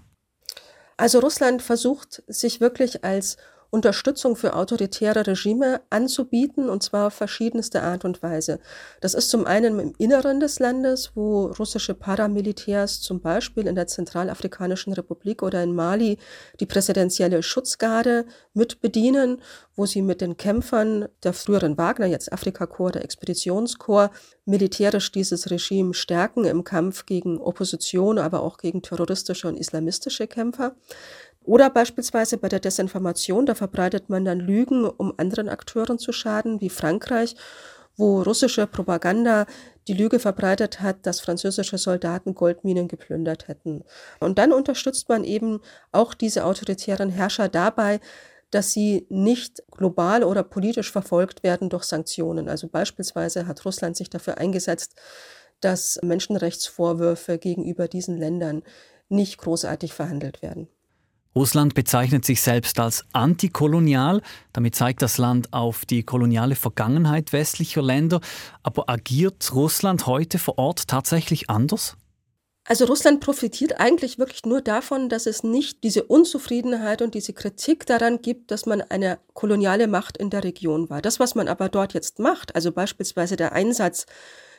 Also 0.98 1.20
Russland 1.20 1.62
versucht 1.62 2.24
sich 2.26 2.60
wirklich 2.60 3.04
als 3.04 3.36
Unterstützung 3.70 4.34
für 4.34 4.54
autoritäre 4.54 5.26
Regime 5.26 5.82
anzubieten, 5.90 6.70
und 6.70 6.82
zwar 6.82 7.08
auf 7.08 7.14
verschiedenste 7.14 7.82
Art 7.82 8.06
und 8.06 8.22
Weise. 8.22 8.60
Das 9.02 9.12
ist 9.12 9.28
zum 9.28 9.46
einen 9.46 9.78
im 9.78 9.92
Inneren 9.98 10.40
des 10.40 10.58
Landes, 10.58 11.12
wo 11.14 11.46
russische 11.46 11.92
Paramilitärs 11.92 13.02
zum 13.02 13.20
Beispiel 13.20 13.66
in 13.66 13.74
der 13.74 13.86
Zentralafrikanischen 13.86 14.94
Republik 14.94 15.42
oder 15.42 15.62
in 15.62 15.74
Mali 15.74 16.16
die 16.60 16.66
präsidentielle 16.66 17.42
Schutzgarde 17.42 18.24
mit 18.54 18.80
bedienen, 18.80 19.42
wo 19.76 19.84
sie 19.84 20.02
mit 20.02 20.22
den 20.22 20.36
Kämpfern 20.36 21.08
der 21.22 21.34
früheren 21.34 21.76
Wagner, 21.76 22.06
jetzt 22.06 22.32
Afrikakorps, 22.32 22.92
der 22.92 23.04
Expeditionskorps, 23.04 24.16
militärisch 24.46 25.12
dieses 25.12 25.50
Regime 25.50 25.92
stärken 25.92 26.44
im 26.44 26.64
Kampf 26.64 27.04
gegen 27.04 27.38
Opposition, 27.38 28.18
aber 28.18 28.42
auch 28.42 28.56
gegen 28.56 28.80
terroristische 28.80 29.46
und 29.46 29.58
islamistische 29.58 30.26
Kämpfer. 30.26 30.74
Oder 31.48 31.70
beispielsweise 31.70 32.36
bei 32.36 32.50
der 32.50 32.60
Desinformation, 32.60 33.46
da 33.46 33.54
verbreitet 33.54 34.10
man 34.10 34.22
dann 34.26 34.38
Lügen, 34.38 34.84
um 34.84 35.14
anderen 35.16 35.48
Akteuren 35.48 35.98
zu 35.98 36.12
schaden, 36.12 36.60
wie 36.60 36.68
Frankreich, 36.68 37.36
wo 37.96 38.20
russische 38.20 38.66
Propaganda 38.66 39.46
die 39.88 39.94
Lüge 39.94 40.18
verbreitet 40.18 40.82
hat, 40.82 41.06
dass 41.06 41.20
französische 41.20 41.78
Soldaten 41.78 42.34
Goldminen 42.34 42.86
geplündert 42.86 43.48
hätten. 43.48 43.82
Und 44.20 44.38
dann 44.38 44.52
unterstützt 44.52 45.08
man 45.08 45.24
eben 45.24 45.60
auch 45.90 46.12
diese 46.12 46.44
autoritären 46.44 47.08
Herrscher 47.08 47.48
dabei, 47.48 48.00
dass 48.50 48.72
sie 48.72 49.06
nicht 49.08 49.62
global 49.70 50.24
oder 50.24 50.42
politisch 50.42 50.92
verfolgt 50.92 51.42
werden 51.44 51.70
durch 51.70 51.84
Sanktionen. 51.84 52.50
Also 52.50 52.68
beispielsweise 52.68 53.46
hat 53.46 53.64
Russland 53.64 53.96
sich 53.96 54.10
dafür 54.10 54.36
eingesetzt, 54.36 54.96
dass 55.60 55.98
Menschenrechtsvorwürfe 56.02 57.38
gegenüber 57.38 57.88
diesen 57.88 58.18
Ländern 58.18 58.62
nicht 59.08 59.38
großartig 59.38 59.94
verhandelt 59.94 60.42
werden. 60.42 60.68
Russland 61.34 61.74
bezeichnet 61.74 62.24
sich 62.24 62.40
selbst 62.42 62.80
als 62.80 63.04
antikolonial. 63.12 64.22
Damit 64.52 64.74
zeigt 64.74 65.02
das 65.02 65.18
Land 65.18 65.52
auf 65.52 65.84
die 65.84 66.02
koloniale 66.02 66.56
Vergangenheit 66.56 67.32
westlicher 67.32 67.82
Länder. 67.82 68.20
Aber 68.62 68.88
agiert 68.88 69.54
Russland 69.54 70.06
heute 70.06 70.38
vor 70.38 70.58
Ort 70.58 70.88
tatsächlich 70.88 71.50
anders? 71.50 71.96
Also 72.68 72.84
Russland 72.84 73.20
profitiert 73.20 73.80
eigentlich 73.80 74.18
wirklich 74.18 74.44
nur 74.44 74.60
davon, 74.60 75.08
dass 75.08 75.24
es 75.24 75.42
nicht 75.42 75.84
diese 75.84 76.02
Unzufriedenheit 76.02 77.00
und 77.00 77.14
diese 77.14 77.32
Kritik 77.32 77.86
daran 77.86 78.20
gibt, 78.20 78.50
dass 78.50 78.66
man 78.66 78.82
eine 78.82 79.18
koloniale 79.32 79.86
Macht 79.86 80.18
in 80.18 80.28
der 80.28 80.44
Region 80.44 80.90
war. 80.90 81.00
Das, 81.00 81.18
was 81.18 81.34
man 81.34 81.48
aber 81.48 81.70
dort 81.70 81.94
jetzt 81.94 82.18
macht, 82.18 82.54
also 82.54 82.70
beispielsweise 82.70 83.36
der 83.36 83.52
Einsatz 83.52 84.04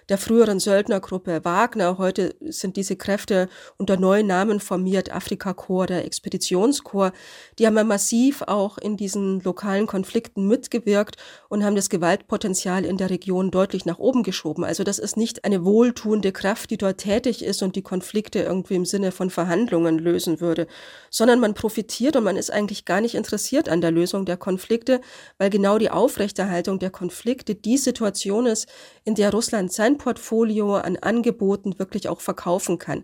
der 0.10 0.18
früheren 0.18 0.60
Söldnergruppe 0.60 1.46
Wagner. 1.46 1.98
Heute 2.00 2.36
sind 2.42 2.76
diese 2.76 2.96
Kräfte 2.96 3.48
unter 3.78 3.98
neuen 3.98 4.26
Namen 4.28 4.60
formiert, 4.60 5.12
Afrikakorps, 5.12 5.88
der 5.88 6.06
Expeditionskorps. 6.06 7.16
Die 7.60 7.68
haben 7.68 7.78
ja 7.78 7.84
massiv 7.84 8.42
auch 8.42 8.80
in 8.80 8.98
diesen 8.98 9.40
lokalen 9.42 9.86
Konflikten 9.86 10.48
mitgewirkt 10.48 11.18
und 11.48 11.64
haben 11.64 11.76
das 11.76 11.90
Gewaltpotenzial 11.90 12.86
in 12.86 12.98
der 12.98 13.12
Region 13.12 13.52
deutlich 13.52 13.86
nach 13.86 14.00
oben 14.00 14.24
geschoben. 14.24 14.64
Also 14.64 14.84
das 14.84 14.98
ist 14.98 15.16
nicht 15.16 15.46
eine 15.46 15.64
wohltuende 15.64 16.32
Kraft, 16.32 16.72
die 16.72 16.78
dort 16.78 16.98
tätig 16.98 17.44
ist 17.44 17.62
und 17.62 17.76
die 17.76 17.84
Konflikte 17.84 18.40
irgendwie 18.40 18.76
im 18.76 18.86
Sinne 18.86 19.12
von 19.12 19.30
Verhandlungen 19.30 20.00
lösen 20.00 20.42
würde, 20.42 20.66
sondern 21.12 21.40
man 21.40 21.54
profitiert 21.54 22.16
und 22.16 22.24
man 22.24 22.36
ist 22.36 22.52
eigentlich 22.52 22.86
gar 22.86 23.00
nicht 23.00 23.14
interessiert 23.14 23.70
an 23.70 23.82
der 23.82 23.92
Lösung 23.92 24.26
der 24.26 24.38
Konflikte, 24.38 25.02
weil 25.38 25.52
genau 25.52 25.78
die 25.78 25.92
Aufrechterhaltung 25.92 26.80
der 26.80 26.90
Konflikte 26.90 27.54
die 27.54 27.78
Situation 27.78 28.48
ist, 28.48 28.68
in 29.04 29.14
der 29.14 29.32
Russland 29.32 29.72
sein 29.72 29.99
Portfolio 30.00 30.78
an 30.78 30.98
Angeboten 30.98 31.78
wirklich 31.78 32.10
auch 32.10 32.22
verkaufen 32.22 32.80
kann. 32.80 33.04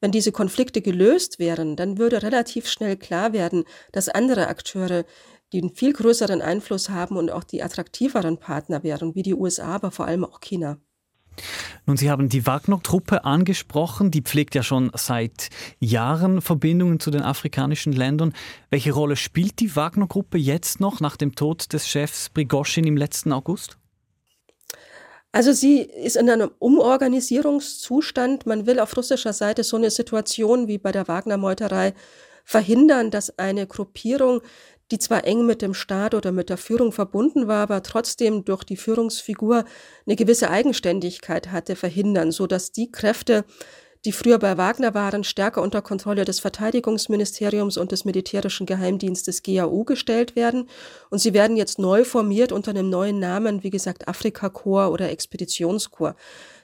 Wenn 0.00 0.12
diese 0.12 0.32
Konflikte 0.32 0.80
gelöst 0.80 1.38
wären, 1.38 1.76
dann 1.76 1.98
würde 1.98 2.22
relativ 2.22 2.68
schnell 2.68 2.96
klar 2.96 3.34
werden, 3.34 3.64
dass 3.92 4.08
andere 4.08 4.48
Akteure, 4.48 5.04
die 5.52 5.60
einen 5.60 5.74
viel 5.74 5.92
größeren 5.92 6.40
Einfluss 6.40 6.88
haben 6.88 7.18
und 7.18 7.30
auch 7.30 7.44
die 7.44 7.62
attraktiveren 7.62 8.38
Partner 8.38 8.82
wären, 8.82 9.14
wie 9.14 9.22
die 9.22 9.34
USA, 9.34 9.74
aber 9.74 9.90
vor 9.90 10.06
allem 10.06 10.24
auch 10.24 10.40
China. 10.40 10.78
Nun, 11.86 11.96
Sie 11.96 12.10
haben 12.10 12.28
die 12.28 12.46
Wagner-Truppe 12.46 13.24
angesprochen. 13.24 14.10
Die 14.10 14.22
pflegt 14.22 14.54
ja 14.54 14.62
schon 14.62 14.90
seit 14.94 15.50
Jahren 15.78 16.40
Verbindungen 16.40 16.98
zu 16.98 17.10
den 17.10 17.22
afrikanischen 17.22 17.92
Ländern. 17.92 18.32
Welche 18.70 18.92
Rolle 18.92 19.16
spielt 19.16 19.60
die 19.60 19.76
Wagner-Gruppe 19.76 20.38
jetzt 20.38 20.80
noch 20.80 21.00
nach 21.00 21.16
dem 21.16 21.34
Tod 21.34 21.72
des 21.72 21.88
Chefs 21.88 22.30
Prigoschin 22.30 22.86
im 22.86 22.96
letzten 22.96 23.32
August? 23.32 23.78
Also 25.36 25.52
sie 25.52 25.82
ist 25.82 26.16
in 26.16 26.30
einem 26.30 26.50
Umorganisierungszustand. 26.60 28.46
Man 28.46 28.64
will 28.64 28.80
auf 28.80 28.96
russischer 28.96 29.34
Seite 29.34 29.64
so 29.64 29.76
eine 29.76 29.90
Situation 29.90 30.66
wie 30.66 30.78
bei 30.78 30.92
der 30.92 31.08
Wagner-Meuterei 31.08 31.92
verhindern, 32.42 33.10
dass 33.10 33.38
eine 33.38 33.66
Gruppierung, 33.66 34.40
die 34.90 34.98
zwar 34.98 35.26
eng 35.26 35.44
mit 35.44 35.60
dem 35.60 35.74
Staat 35.74 36.14
oder 36.14 36.32
mit 36.32 36.48
der 36.48 36.56
Führung 36.56 36.90
verbunden 36.90 37.48
war, 37.48 37.64
aber 37.64 37.82
trotzdem 37.82 38.46
durch 38.46 38.64
die 38.64 38.78
Führungsfigur 38.78 39.66
eine 40.06 40.16
gewisse 40.16 40.48
Eigenständigkeit 40.48 41.52
hatte, 41.52 41.76
verhindern, 41.76 42.32
so 42.32 42.46
dass 42.46 42.72
die 42.72 42.90
Kräfte, 42.90 43.44
die 44.06 44.12
früher 44.12 44.38
bei 44.38 44.56
Wagner 44.56 44.94
waren, 44.94 45.24
stärker 45.24 45.60
unter 45.60 45.82
Kontrolle 45.82 46.24
des 46.24 46.38
Verteidigungsministeriums 46.38 47.76
und 47.76 47.90
des 47.90 48.04
militärischen 48.04 48.64
Geheimdienstes 48.64 49.42
GAU 49.42 49.82
gestellt 49.82 50.36
werden. 50.36 50.68
Und 51.10 51.18
sie 51.18 51.34
werden 51.34 51.56
jetzt 51.56 51.80
neu 51.80 52.04
formiert 52.04 52.52
unter 52.52 52.70
einem 52.70 52.88
neuen 52.88 53.18
Namen, 53.18 53.64
wie 53.64 53.70
gesagt, 53.70 54.06
Afrika-Korps 54.06 54.92
oder 54.92 55.10
Expeditionskorps. 55.10 56.18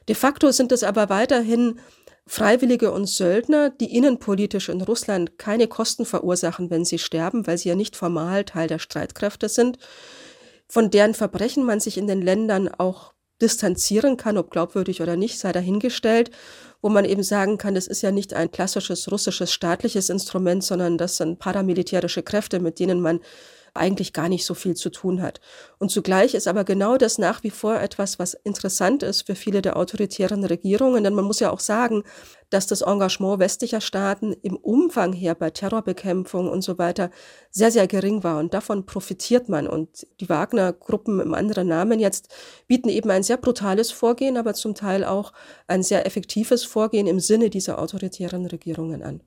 De 0.09 0.15
facto 0.15 0.53
sind 0.53 0.71
es 0.71 0.85
aber 0.85 1.09
weiterhin 1.09 1.81
Freiwillige 2.29 2.93
und 2.93 3.07
Söldner, 3.07 3.71
die 3.71 3.97
innenpolitisch 3.97 4.69
in 4.69 4.81
Russland 4.81 5.37
keine 5.37 5.67
Kosten 5.67 6.05
verursachen, 6.05 6.71
wenn 6.71 6.85
sie 6.85 6.99
sterben, 6.99 7.49
weil 7.49 7.59
sie 7.59 7.71
ja 7.71 7.75
nicht 7.75 7.97
formal 7.97 8.45
Teil 8.45 8.69
der 8.69 8.79
Streitkräfte 8.79 9.49
sind, 9.49 9.79
von 10.69 10.91
deren 10.91 11.15
Verbrechen 11.15 11.65
man 11.65 11.81
sich 11.81 11.99
in 11.99 12.07
den 12.07 12.23
Ländern 12.23 12.69
auch 12.69 13.13
distanzieren 13.41 14.17
kann, 14.17 14.39
ob 14.39 14.53
glaubwürdig 14.53 15.03
oder 15.03 15.17
nicht, 15.17 15.41
sei 15.41 15.51
dahingestellt 15.51 16.31
wo 16.83 16.89
man 16.89 17.05
eben 17.05 17.23
sagen 17.23 17.59
kann, 17.59 17.75
das 17.75 17.87
ist 17.87 18.03
ja 18.03 18.11
nicht 18.11 18.35
ein 18.35 18.51
klassisches 18.51 19.11
russisches 19.11 19.53
staatliches 19.53 20.11
Instrument, 20.11 20.65
sondern 20.65 20.99
das 20.99 21.17
sind 21.17 21.39
paramilitärische 21.39 22.23
Kräfte, 22.25 22.59
mit 22.59 22.81
denen 22.81 23.01
man 23.01 23.21
eigentlich 23.75 24.13
gar 24.13 24.29
nicht 24.29 24.45
so 24.45 24.55
viel 24.55 24.75
zu 24.75 24.91
tun 24.91 25.23
hat. 25.23 25.41
Und 25.79 25.91
zugleich 25.91 26.35
ist 26.35 26.47
aber 26.47 26.65
genau 26.65 26.97
das 26.97 27.19
nach 27.19 27.43
wie 27.43 27.51
vor 27.51 27.81
etwas, 27.81 28.19
was 28.19 28.35
interessant 28.35 29.03
ist 29.03 29.23
für 29.23 29.35
viele 29.35 29.63
der 29.63 29.77
autoritären 29.77 30.45
Regierungen, 30.45 31.05
denn 31.05 31.15
man 31.15 31.25
muss 31.25 31.41
ja 31.41 31.51
auch 31.51 31.61
sagen, 31.61 32.03
dass 32.51 32.67
das 32.67 32.83
Engagement 32.83 33.39
westlicher 33.39 33.81
Staaten 33.81 34.35
im 34.43 34.57
Umfang 34.57 35.15
her 35.15 35.35
bei 35.35 35.51
Terrorbekämpfung 35.51 36.51
und 36.51 36.63
so 36.63 36.77
weiter 36.77 37.11
sehr, 37.51 37.71
sehr 37.71 37.87
gering 37.87 38.23
war. 38.25 38.39
Und 38.39 38.53
davon 38.53 38.85
profitiert 38.85 39.49
man. 39.49 39.67
Und 39.67 40.07
die 40.21 40.29
Wagner-Gruppen 40.29 41.21
im 41.21 41.33
anderen 41.33 41.69
Namen 41.69 41.99
jetzt 41.99 42.29
bieten 42.67 42.91
eben 42.91 43.11
ein 43.11 43.23
sehr 43.23 43.39
brutales 43.39 43.91
Vorgehen, 43.91 44.37
aber 44.37 44.53
zum 44.53 44.75
Teil 44.75 45.05
auch 45.05 45.33
ein 45.67 45.83
sehr 45.83 46.05
effektives 46.05 46.65
Vorgehen 46.65 47.07
im 47.07 47.21
Sinne 47.21 47.49
dieser 47.49 47.79
autoritären 47.79 48.45
Regierungen 48.45 49.03
an. 49.03 49.23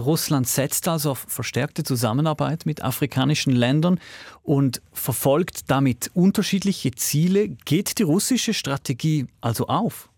Russland 0.00 0.48
setzt 0.48 0.86
also 0.88 1.12
auf 1.12 1.26
verstärkte 1.28 1.82
Zusammenarbeit 1.82 2.66
mit 2.66 2.82
afrikanischen 2.82 3.52
Ländern 3.52 4.00
und 4.42 4.80
verfolgt 4.92 5.70
damit 5.70 6.10
unterschiedliche 6.14 6.92
Ziele. 6.92 7.48
Geht 7.48 7.98
die 7.98 8.04
russische 8.04 8.54
Strategie 8.54 9.26
also 9.40 9.66
auf? 9.66 10.08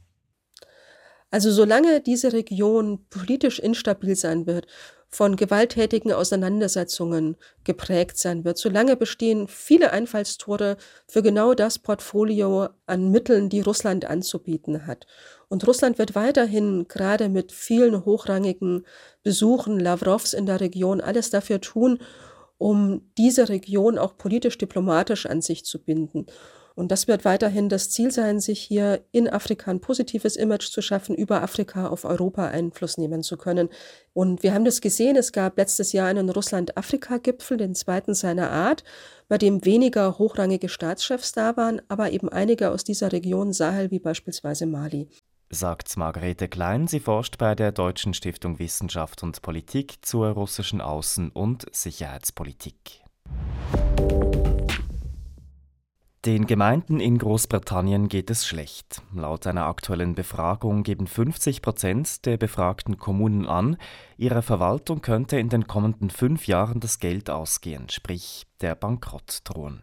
Also 1.31 1.53
solange 1.53 2.01
diese 2.01 2.33
Region 2.33 3.07
politisch 3.09 3.61
instabil 3.61 4.17
sein 4.17 4.47
wird, 4.47 4.67
von 5.11 5.35
gewalttätigen 5.35 6.13
Auseinandersetzungen 6.13 7.37
geprägt 7.65 8.17
sein 8.17 8.45
wird, 8.45 8.59
solange 8.59 8.97
bestehen 8.97 9.49
viele 9.49 9.93
Einfallstore 9.93 10.77
für 11.09 11.23
genau 11.23 11.55
das 11.55 11.81
Portfolio 11.81 12.69
an 12.87 13.11
Mitteln, 13.11 13.49
die 13.49 13.61
Russland 13.61 14.05
anzubieten 14.05 14.87
hat. 14.87 15.07
Und 15.51 15.67
Russland 15.67 15.99
wird 15.99 16.15
weiterhin 16.15 16.87
gerade 16.87 17.29
mit 17.29 17.51
vielen 17.51 18.05
hochrangigen 18.05 18.87
Besuchen 19.25 19.81
Lavrovs 19.81 20.33
in 20.33 20.47
der 20.47 20.61
Region 20.61 21.01
alles 21.01 21.31
dafür 21.31 21.61
tun, 21.61 21.99
um 22.57 23.11
diese 23.19 23.49
Region 23.49 23.99
auch 23.99 24.17
politisch-diplomatisch 24.17 25.27
an 25.27 25.43
sich 25.43 25.65
zu 25.65 25.83
binden. 25.83 26.27
Und 26.77 26.93
das 26.93 27.09
wird 27.09 27.25
weiterhin 27.25 27.69
das 27.69 27.91
Ziel 27.91 28.13
sein, 28.13 28.39
sich 28.39 28.61
hier 28.61 29.03
in 29.11 29.29
Afrika 29.29 29.73
ein 29.73 29.81
positives 29.81 30.37
Image 30.37 30.71
zu 30.71 30.83
schaffen, 30.83 31.17
über 31.17 31.43
Afrika 31.43 31.89
auf 31.89 32.05
Europa 32.05 32.47
Einfluss 32.47 32.97
nehmen 32.97 33.25
zu 33.25 33.37
können. 33.37 33.71
Und 34.13 34.45
wir 34.45 34.55
haben 34.55 34.65
das 34.65 34.81
gesehen, 34.81 35.17
es 35.17 35.33
gab 35.33 35.59
letztes 35.59 35.91
Jahr 35.93 36.07
einen 36.07 36.31
Russland-Afrika-Gipfel, 36.31 37.57
den 37.57 37.75
zweiten 37.75 38.15
seiner 38.15 38.53
Art, 38.53 38.85
bei 39.27 39.37
dem 39.37 39.65
weniger 39.65 40.17
hochrangige 40.17 40.69
Staatschefs 40.69 41.33
da 41.33 41.57
waren, 41.57 41.83
aber 41.89 42.13
eben 42.13 42.29
einige 42.29 42.71
aus 42.71 42.85
dieser 42.85 43.11
Region 43.11 43.53
Sahel, 43.53 43.91
wie 43.91 43.99
beispielsweise 43.99 44.67
Mali 44.67 45.09
sagt 45.51 45.97
Margarete 45.97 46.49
Klein. 46.49 46.87
Sie 46.87 47.01
forscht 47.01 47.37
bei 47.37 47.55
der 47.55 47.73
Deutschen 47.73 48.15
Stiftung 48.15 48.59
Wissenschaft 48.59 49.23
und 49.23 49.43
Politik 49.43 49.99
zur 50.03 50.29
russischen 50.29 50.81
Außen- 50.81 51.33
und 51.33 51.67
Sicherheitspolitik. 51.75 53.03
Den 56.27 56.47
Gemeinden 56.47 57.01
in 57.01 57.17
Großbritannien 57.17 58.09
geht 58.09 58.29
es 58.29 58.47
schlecht. 58.47 59.01
Laut 59.15 59.47
einer 59.47 59.65
aktuellen 59.65 60.15
Befragung 60.15 60.83
geben 60.83 61.07
50 61.07 61.63
Prozent 61.63 62.27
der 62.27 62.37
befragten 62.37 62.99
Kommunen 62.99 63.47
an, 63.47 63.79
ihrer 64.19 64.43
Verwaltung 64.43 65.01
könnte 65.01 65.39
in 65.39 65.49
den 65.49 65.67
kommenden 65.67 66.11
fünf 66.11 66.47
Jahren 66.47 66.79
das 66.79 66.99
Geld 66.99 67.31
ausgehen, 67.31 67.89
sprich 67.89 68.47
der 68.61 68.75
Bankrott 68.75 69.41
drohen. 69.45 69.81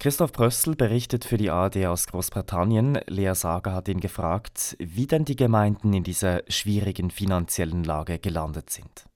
Christoph 0.00 0.30
Brössel 0.30 0.76
berichtet 0.76 1.24
für 1.24 1.38
die 1.38 1.50
ARD 1.50 1.86
aus 1.86 2.06
Großbritannien. 2.06 3.00
Lea 3.08 3.34
Sager 3.34 3.74
hat 3.74 3.88
ihn 3.88 3.98
gefragt, 3.98 4.76
wie 4.78 5.08
denn 5.08 5.24
die 5.24 5.34
Gemeinden 5.34 5.92
in 5.92 6.04
dieser 6.04 6.42
schwierigen 6.46 7.10
finanziellen 7.10 7.82
Lage 7.82 8.20
gelandet 8.20 8.70
sind. 8.70 9.08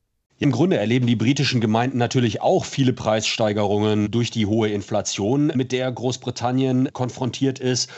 Im 0.42 0.50
Grunde 0.50 0.78
erleben 0.78 1.06
die 1.06 1.14
britischen 1.14 1.60
Gemeinden 1.60 1.98
natürlich 1.98 2.40
auch 2.40 2.64
viele 2.64 2.92
Preissteigerungen 2.92 4.10
durch 4.10 4.32
die 4.32 4.46
hohe 4.46 4.70
Inflation, 4.70 5.52
mit 5.54 5.70
der 5.70 5.92
Großbritannien 5.92 6.92
konfrontiert 6.92 7.60
ist. 7.60 7.88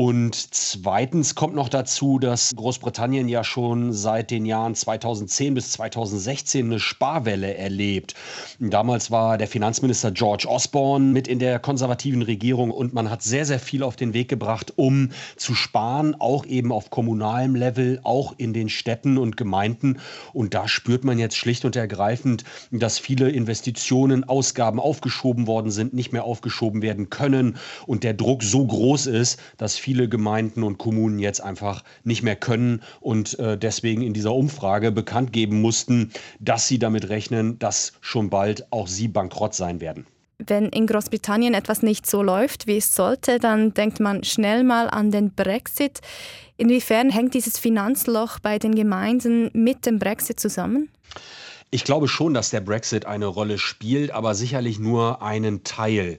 Und 0.00 0.54
zweitens 0.54 1.34
kommt 1.34 1.56
noch 1.56 1.68
dazu, 1.68 2.20
dass 2.20 2.54
Großbritannien 2.54 3.28
ja 3.28 3.42
schon 3.42 3.92
seit 3.92 4.30
den 4.30 4.46
Jahren 4.46 4.76
2010 4.76 5.54
bis 5.54 5.72
2016 5.72 6.66
eine 6.66 6.78
Sparwelle 6.78 7.56
erlebt. 7.56 8.14
Damals 8.60 9.10
war 9.10 9.38
der 9.38 9.48
Finanzminister 9.48 10.12
George 10.12 10.46
Osborne 10.48 11.06
mit 11.06 11.26
in 11.26 11.40
der 11.40 11.58
konservativen 11.58 12.22
Regierung 12.22 12.70
und 12.70 12.94
man 12.94 13.10
hat 13.10 13.24
sehr, 13.24 13.44
sehr 13.44 13.58
viel 13.58 13.82
auf 13.82 13.96
den 13.96 14.14
Weg 14.14 14.28
gebracht, 14.28 14.72
um 14.76 15.10
zu 15.34 15.56
sparen, 15.56 16.14
auch 16.20 16.46
eben 16.46 16.70
auf 16.70 16.90
kommunalem 16.90 17.56
Level, 17.56 17.98
auch 18.04 18.34
in 18.36 18.52
den 18.52 18.68
Städten 18.68 19.18
und 19.18 19.36
Gemeinden. 19.36 19.98
Und 20.32 20.54
da 20.54 20.68
spürt 20.68 21.02
man 21.02 21.18
jetzt 21.18 21.36
schlicht 21.36 21.64
und 21.64 21.74
ergreifend, 21.74 22.44
dass 22.70 23.00
viele 23.00 23.30
Investitionen, 23.30 24.22
Ausgaben 24.22 24.78
aufgeschoben 24.78 25.48
worden 25.48 25.72
sind, 25.72 25.92
nicht 25.92 26.12
mehr 26.12 26.22
aufgeschoben 26.22 26.82
werden 26.82 27.10
können 27.10 27.56
und 27.88 28.04
der 28.04 28.14
Druck 28.14 28.44
so 28.44 28.64
groß 28.64 29.06
ist, 29.06 29.40
dass 29.56 29.76
viele 29.76 29.87
Gemeinden 29.94 30.62
und 30.62 30.78
Kommunen 30.78 31.18
jetzt 31.18 31.40
einfach 31.40 31.82
nicht 32.04 32.22
mehr 32.22 32.36
können 32.36 32.82
und 33.00 33.38
äh, 33.38 33.56
deswegen 33.56 34.02
in 34.02 34.12
dieser 34.12 34.34
Umfrage 34.34 34.92
bekannt 34.92 35.32
geben 35.32 35.60
mussten, 35.60 36.12
dass 36.40 36.68
sie 36.68 36.78
damit 36.78 37.08
rechnen, 37.08 37.58
dass 37.58 37.92
schon 38.00 38.30
bald 38.30 38.70
auch 38.72 38.88
sie 38.88 39.08
bankrott 39.08 39.54
sein 39.54 39.80
werden. 39.80 40.06
Wenn 40.38 40.66
in 40.66 40.86
Großbritannien 40.86 41.54
etwas 41.54 41.82
nicht 41.82 42.06
so 42.06 42.22
läuft, 42.22 42.68
wie 42.68 42.76
es 42.76 42.92
sollte, 42.92 43.40
dann 43.40 43.74
denkt 43.74 43.98
man 43.98 44.22
schnell 44.22 44.62
mal 44.62 44.88
an 44.88 45.10
den 45.10 45.32
Brexit. 45.34 46.00
Inwiefern 46.56 47.10
hängt 47.10 47.34
dieses 47.34 47.58
Finanzloch 47.58 48.38
bei 48.38 48.58
den 48.58 48.74
Gemeinden 48.74 49.50
mit 49.52 49.84
dem 49.84 49.98
Brexit 49.98 50.38
zusammen? 50.38 50.90
Ich 51.70 51.84
glaube 51.84 52.08
schon, 52.08 52.32
dass 52.32 52.48
der 52.48 52.62
Brexit 52.62 53.04
eine 53.04 53.26
Rolle 53.26 53.58
spielt, 53.58 54.10
aber 54.10 54.34
sicherlich 54.34 54.78
nur 54.78 55.20
einen 55.20 55.64
Teil. 55.64 56.16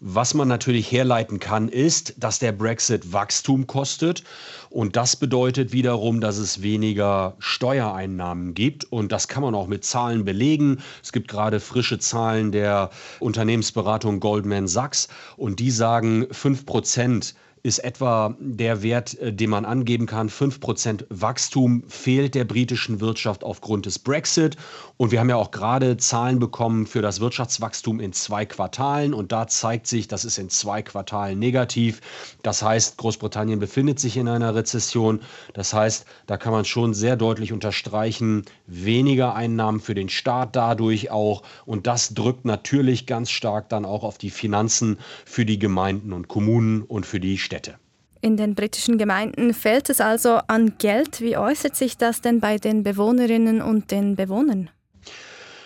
Was 0.00 0.34
man 0.34 0.48
natürlich 0.48 0.92
herleiten 0.92 1.40
kann, 1.40 1.70
ist, 1.70 2.14
dass 2.18 2.38
der 2.38 2.52
Brexit 2.52 3.10
Wachstum 3.10 3.66
kostet 3.66 4.22
und 4.68 4.96
das 4.96 5.16
bedeutet 5.16 5.72
wiederum, 5.72 6.20
dass 6.20 6.36
es 6.36 6.60
weniger 6.60 7.36
Steuereinnahmen 7.38 8.52
gibt 8.52 8.84
und 8.84 9.12
das 9.12 9.28
kann 9.28 9.42
man 9.42 9.54
auch 9.54 9.66
mit 9.66 9.82
Zahlen 9.82 10.26
belegen. 10.26 10.82
Es 11.02 11.12
gibt 11.12 11.28
gerade 11.28 11.58
frische 11.58 11.98
Zahlen 11.98 12.52
der 12.52 12.90
Unternehmensberatung 13.18 14.20
Goldman 14.20 14.68
Sachs 14.68 15.08
und 15.38 15.58
die 15.58 15.70
sagen, 15.70 16.26
5 16.30 16.66
Prozent 16.66 17.34
ist 17.64 17.78
etwa 17.78 18.36
der 18.40 18.82
Wert, 18.82 19.16
äh, 19.18 19.32
den 19.32 19.50
man 19.50 19.64
angeben 19.64 20.06
kann. 20.06 20.28
5% 20.28 21.06
Wachstum 21.10 21.84
fehlt 21.86 22.34
der 22.34 22.44
britischen 22.44 23.00
Wirtschaft 23.00 23.44
aufgrund 23.44 23.86
des 23.86 24.00
Brexit. 24.00 24.56
Und 24.96 25.12
wir 25.12 25.20
haben 25.20 25.30
ja 25.30 25.36
auch 25.36 25.52
gerade 25.52 25.96
Zahlen 25.96 26.40
bekommen 26.40 26.86
für 26.86 27.02
das 27.02 27.20
Wirtschaftswachstum 27.20 28.00
in 28.00 28.12
zwei 28.12 28.46
Quartalen. 28.46 29.14
Und 29.14 29.30
da 29.30 29.46
zeigt 29.46 29.86
sich, 29.86 30.08
das 30.08 30.24
ist 30.24 30.38
in 30.38 30.48
zwei 30.48 30.82
Quartalen 30.82 31.38
negativ. 31.38 32.00
Das 32.42 32.62
heißt, 32.62 32.96
Großbritannien 32.96 33.60
befindet 33.60 34.00
sich 34.00 34.16
in 34.16 34.26
einer 34.26 34.56
Rezession. 34.56 35.20
Das 35.54 35.72
heißt, 35.72 36.04
da 36.26 36.36
kann 36.38 36.52
man 36.52 36.64
schon 36.64 36.94
sehr 36.94 37.16
deutlich 37.16 37.52
unterstreichen, 37.52 38.44
weniger 38.66 39.34
Einnahmen 39.36 39.78
für 39.78 39.94
den 39.94 40.08
Staat 40.08 40.56
dadurch 40.56 41.12
auch. 41.12 41.42
Und 41.64 41.86
das 41.86 42.14
drückt 42.14 42.44
natürlich 42.44 43.06
ganz 43.06 43.30
stark 43.30 43.68
dann 43.68 43.84
auch 43.84 44.02
auf 44.02 44.18
die 44.18 44.30
Finanzen 44.30 44.98
für 45.24 45.44
die 45.44 45.60
Gemeinden 45.60 46.12
und 46.12 46.26
Kommunen 46.26 46.82
und 46.82 47.06
für 47.06 47.20
die 47.20 47.38
Städte. 47.38 47.51
Städte. 47.52 47.78
In 48.22 48.38
den 48.38 48.54
britischen 48.54 48.96
Gemeinden 48.96 49.52
fehlt 49.52 49.90
es 49.90 50.00
also 50.00 50.38
an 50.46 50.78
Geld. 50.78 51.20
Wie 51.20 51.36
äußert 51.36 51.76
sich 51.76 51.98
das 51.98 52.22
denn 52.22 52.40
bei 52.40 52.56
den 52.56 52.82
Bewohnerinnen 52.82 53.60
und 53.60 53.90
den 53.90 54.16
Bewohnern? 54.16 54.70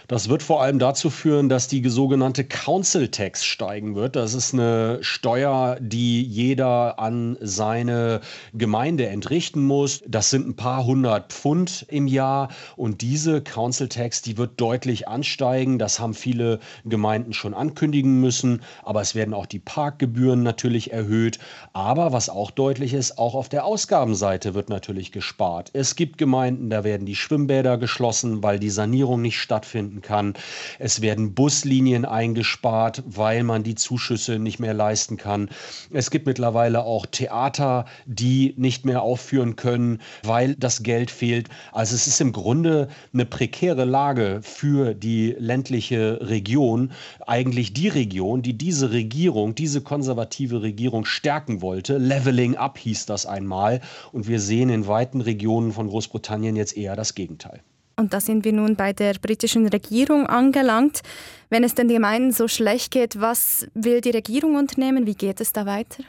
Das 0.09 0.29
wird 0.29 0.45
vor 0.45 0.63
allem 0.63 0.79
dazu 0.79 1.11
führen, 1.11 1.49
dass 1.49 1.67
die 1.67 1.83
sogenannte 1.89 2.45
Council 2.45 3.09
Tax 3.09 3.45
steigen 3.45 3.97
wird. 3.97 4.15
Das 4.15 4.35
ist 4.35 4.55
eine 4.55 4.99
Steuer, 5.01 5.79
die 5.81 6.23
jeder 6.23 7.01
an 7.01 7.37
seine 7.41 8.21
Gemeinde 8.55 9.09
entrichten 9.09 9.65
muss. 9.65 10.05
Das 10.07 10.31
sind 10.31 10.47
ein 10.47 10.55
paar 10.55 10.87
hundert 10.87 11.33
Pfund 11.33 11.87
im 11.89 12.07
Jahr 12.07 12.51
und 12.77 13.01
diese 13.01 13.43
Council 13.43 13.89
Tax, 13.89 14.23
die 14.23 14.39
wird 14.39 14.61
deutlich 14.61 15.09
ansteigen. 15.09 15.81
Das 15.81 15.99
haben 15.99 16.15
viele 16.15 16.61
Gemeinden 16.85 17.33
schon 17.33 17.53
ankündigen 17.53 18.21
müssen, 18.21 18.63
aber 18.85 19.01
es 19.01 19.17
werden 19.17 19.35
auch 19.35 19.47
die 19.47 19.59
Parkgebühren 19.59 20.45
natürlich 20.45 20.93
erhöht. 20.93 21.41
Aber 21.73 22.13
was 22.13 22.29
auch 22.29 22.53
deutlich 22.53 22.95
ist, 22.95 23.19
auch 23.19 23.35
auf 23.35 23.49
der 23.49 23.65
Ausgabenseite 23.65 24.55
wird 24.55 24.69
natürlich 24.69 25.11
gespart. 25.11 25.71
Es 25.73 25.97
gibt 25.97 26.17
Gemeinden, 26.17 26.71
da 26.71 26.85
werden 26.85 27.07
die 27.07 27.17
Schwimmbäder 27.17 27.77
geschlossen, 27.77 28.45
weil 28.45 28.61
die 28.61 28.71
Sanierung 28.71 29.21
nicht 29.21 29.41
stattfindet 29.41 29.96
stattfinden 29.97 30.03
kann. 30.03 30.35
Es 30.79 31.01
werden 31.01 31.35
Buslinien 31.35 32.05
eingespart, 32.05 33.03
weil 33.07 33.43
man 33.43 33.63
die 33.63 33.75
Zuschüsse 33.75 34.39
nicht 34.39 34.59
mehr 34.59 34.75
leisten 34.75 35.17
kann. 35.17 35.49
Es 35.93 36.11
gibt 36.11 36.27
mittlerweile 36.27 36.85
auch 36.85 37.07
Theater, 37.07 37.87
die 38.07 38.55
nicht 38.57 38.85
mehr 38.85 39.03
aufführen 39.03 39.57
können, 39.57 40.01
weil 40.23 40.55
das 40.55 40.83
Geld 40.83 41.11
fehlt. 41.11 41.49
Also 41.73 41.95
es 41.95 42.07
ist 42.07 42.21
im 42.21 42.33
Grunde 42.33 42.89
eine 43.13 43.27
prekäre 43.27 43.85
Lage 43.85 44.41
für 44.43 44.95
die 44.95 45.35
ländliche 45.39 46.19
Region, 46.21 46.93
eigentlich 47.27 47.73
die 47.73 47.89
Region, 47.89 48.43
die 48.43 48.57
diese 48.57 48.91
Regierung, 48.91 49.55
diese 49.55 49.81
konservative 49.81 50.63
Regierung 50.63 51.05
stärken 51.05 51.63
wollte. 51.63 51.99
Leveling 51.99 52.57
up 52.57 52.79
hieß 52.79 53.07
das 53.07 53.27
einmal. 53.27 53.81
Und 54.13 54.29
wir 54.29 54.41
sehen 54.41 54.71
in 54.71 54.87
weiten 54.87 55.21
Regionen 55.21 55.73
von 55.73 55.89
Großbritannien 55.89 56.57
jetzt 56.57 56.77
eher 56.77 56.97
das 56.97 57.15
Gegenteil. 57.15 57.63
Und 57.99 58.13
da 58.13 58.21
sind 58.21 58.45
wir 58.45 58.53
nun 58.53 58.77
bei 58.77 58.93
der 58.93 59.15
britischen 59.15 59.67
Regierung 59.69 60.27
angelangt. 60.27 61.01
Wenn 61.49 61.65
es 61.65 61.75
den 61.75 61.89
Gemeinden 61.89 62.31
so 62.31 62.47
schlecht 62.47 62.91
geht, 62.91 63.21
was 63.21 63.67
will 63.73 64.03
die 64.03 64.11
Regierung 64.11 64.57
unternehmen? 64.57 65.07
Wie 65.07 65.15
geht 65.15 65.41
es 65.41 65.53
da 65.53 65.65
weiter? 65.65 66.05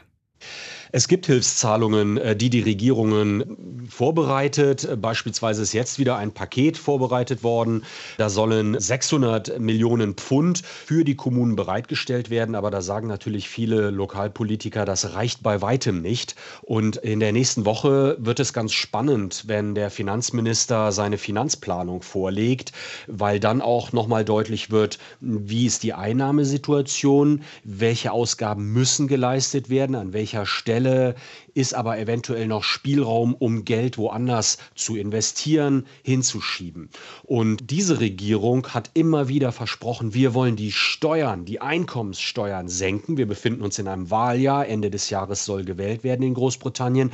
Es 0.90 1.06
gibt 1.06 1.26
Hilfszahlungen, 1.26 2.16
äh, 2.16 2.36
die 2.36 2.48
die 2.50 2.60
Regierungen 2.60 3.86
vorbereitet. 3.90 4.88
Beispielsweise 5.00 5.62
ist 5.62 5.72
jetzt 5.72 5.98
wieder 5.98 6.16
ein 6.16 6.32
Paket 6.32 6.78
vorbereitet 6.78 7.42
worden. 7.42 7.84
Da 8.16 8.30
sollen 8.30 8.78
600 8.78 9.58
Millionen 9.58 10.14
Pfund 10.14 10.62
für 10.64 11.04
die 11.04 11.14
Kommunen 11.14 11.56
bereitgestellt 11.56 12.30
werden. 12.30 12.54
Aber 12.54 12.70
da 12.70 12.80
sagen 12.80 13.06
natürlich 13.06 13.48
viele 13.48 13.90
Lokalpolitiker, 13.90 14.84
das 14.84 15.14
reicht 15.14 15.42
bei 15.42 15.60
weitem 15.60 16.00
nicht. 16.00 16.36
Und 16.62 16.96
in 16.96 17.20
der 17.20 17.32
nächsten 17.32 17.66
Woche 17.66 18.16
wird 18.18 18.40
es 18.40 18.52
ganz 18.52 18.72
spannend, 18.72 19.44
wenn 19.46 19.74
der 19.74 19.90
Finanzminister 19.90 20.92
seine 20.92 21.18
Finanzplanung 21.18 22.02
vorlegt, 22.02 22.72
weil 23.06 23.40
dann 23.40 23.60
auch 23.60 23.92
nochmal 23.92 24.24
deutlich 24.24 24.70
wird, 24.70 24.98
wie 25.20 25.66
ist 25.66 25.82
die 25.82 25.92
Einnahmesituation, 25.92 27.42
welche 27.64 28.12
Ausgaben 28.12 28.72
müssen 28.72 29.06
geleistet 29.06 29.68
werden, 29.68 29.94
an 29.94 30.12
welcher 30.12 30.46
Stelle 30.46 30.77
Stelle 30.78 31.14
ist 31.58 31.74
aber 31.74 31.98
eventuell 31.98 32.46
noch 32.46 32.62
Spielraum, 32.62 33.34
um 33.34 33.64
Geld 33.64 33.98
woanders 33.98 34.58
zu 34.76 34.94
investieren, 34.94 35.86
hinzuschieben. 36.04 36.88
Und 37.24 37.72
diese 37.72 37.98
Regierung 37.98 38.68
hat 38.68 38.92
immer 38.94 39.26
wieder 39.26 39.50
versprochen, 39.50 40.14
wir 40.14 40.34
wollen 40.34 40.54
die 40.54 40.70
Steuern, 40.70 41.44
die 41.44 41.60
Einkommenssteuern 41.60 42.68
senken. 42.68 43.16
Wir 43.16 43.26
befinden 43.26 43.62
uns 43.62 43.76
in 43.80 43.88
einem 43.88 44.08
Wahljahr. 44.08 44.68
Ende 44.68 44.88
des 44.88 45.10
Jahres 45.10 45.44
soll 45.44 45.64
gewählt 45.64 46.04
werden 46.04 46.22
in 46.22 46.34
Großbritannien. 46.34 47.10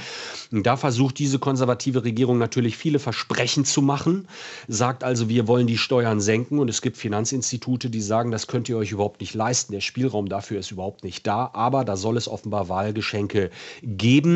Und 0.53 0.67
da 0.67 0.77
versucht 0.77 1.19
diese 1.19 1.39
konservative 1.39 2.05
Regierung 2.05 2.37
natürlich 2.37 2.77
viele 2.77 2.99
Versprechen 2.99 3.65
zu 3.65 3.81
machen, 3.81 4.29
sagt 4.69 5.05
also, 5.05 5.31
wir 5.31 5.49
wollen 5.49 5.67
die 5.67 5.79
Steuern 5.79 6.21
senken. 6.21 6.59
Und 6.59 6.69
es 6.69 6.83
gibt 6.83 6.99
Finanzinstitute, 6.99 7.89
die 7.89 8.03
sagen, 8.03 8.31
das 8.31 8.47
könnt 8.47 8.69
ihr 8.69 8.77
euch 8.77 8.93
überhaupt 8.93 9.23
nicht 9.23 9.33
leisten. 9.33 9.73
Der 9.73 9.81
Spielraum 9.81 10.29
dafür 10.29 10.61
ist 10.61 10.71
überhaupt 10.71 11.03
nicht 11.03 11.27
da. 11.27 11.49
Aber 11.55 11.87
da 11.87 11.97
soll 11.97 12.19
es 12.19 12.29
offenbar 12.29 12.69
Wahlgeschenke 12.69 13.49
geben. 13.83 14.34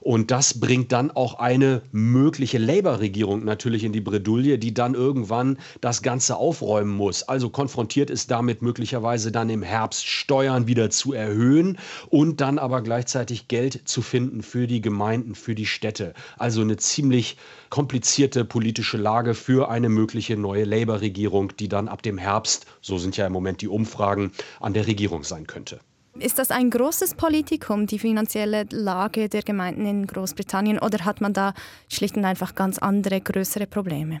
Und 0.00 0.30
das 0.30 0.60
bringt 0.60 0.92
dann 0.92 1.10
auch 1.10 1.34
eine 1.38 1.82
mögliche 1.92 2.58
Labour-Regierung 2.58 3.44
natürlich 3.44 3.84
in 3.84 3.92
die 3.92 4.00
Bredouille, 4.00 4.58
die 4.58 4.74
dann 4.74 4.94
irgendwann 4.94 5.58
das 5.80 6.02
Ganze 6.02 6.36
aufräumen 6.36 6.94
muss. 6.94 7.22
Also 7.22 7.50
konfrontiert 7.50 8.10
ist 8.10 8.30
damit 8.30 8.62
möglicherweise 8.62 9.32
dann 9.32 9.50
im 9.50 9.62
Herbst 9.62 10.06
Steuern 10.06 10.66
wieder 10.66 10.90
zu 10.90 11.12
erhöhen 11.12 11.78
und 12.10 12.40
dann 12.40 12.58
aber 12.58 12.82
gleichzeitig 12.82 13.48
Geld 13.48 13.82
zu 13.84 14.02
finden 14.02 14.42
für 14.42 14.66
die 14.66 14.80
Gemeinden, 14.80 15.34
für 15.34 15.54
die 15.54 15.66
Städte. 15.66 16.14
Also 16.38 16.60
eine 16.60 16.76
ziemlich 16.76 17.36
komplizierte 17.70 18.44
politische 18.44 18.96
Lage 18.96 19.34
für 19.34 19.68
eine 19.68 19.88
mögliche 19.88 20.36
neue 20.36 20.64
Labour-Regierung, 20.64 21.56
die 21.58 21.68
dann 21.68 21.88
ab 21.88 22.02
dem 22.02 22.18
Herbst, 22.18 22.66
so 22.80 22.98
sind 22.98 23.16
ja 23.16 23.26
im 23.26 23.32
Moment 23.32 23.62
die 23.62 23.68
Umfragen, 23.68 24.32
an 24.60 24.74
der 24.74 24.86
Regierung 24.86 25.24
sein 25.24 25.46
könnte. 25.46 25.80
Ist 26.20 26.38
das 26.38 26.52
ein 26.52 26.70
großes 26.70 27.16
Politikum, 27.16 27.86
die 27.86 27.98
finanzielle 27.98 28.66
Lage 28.70 29.28
der 29.28 29.42
Gemeinden 29.42 29.84
in 29.84 30.06
Großbritannien, 30.06 30.78
oder 30.78 31.04
hat 31.04 31.20
man 31.20 31.32
da 31.32 31.54
schlicht 31.88 32.16
und 32.16 32.24
einfach 32.24 32.54
ganz 32.54 32.78
andere, 32.78 33.20
größere 33.20 33.66
Probleme? 33.66 34.20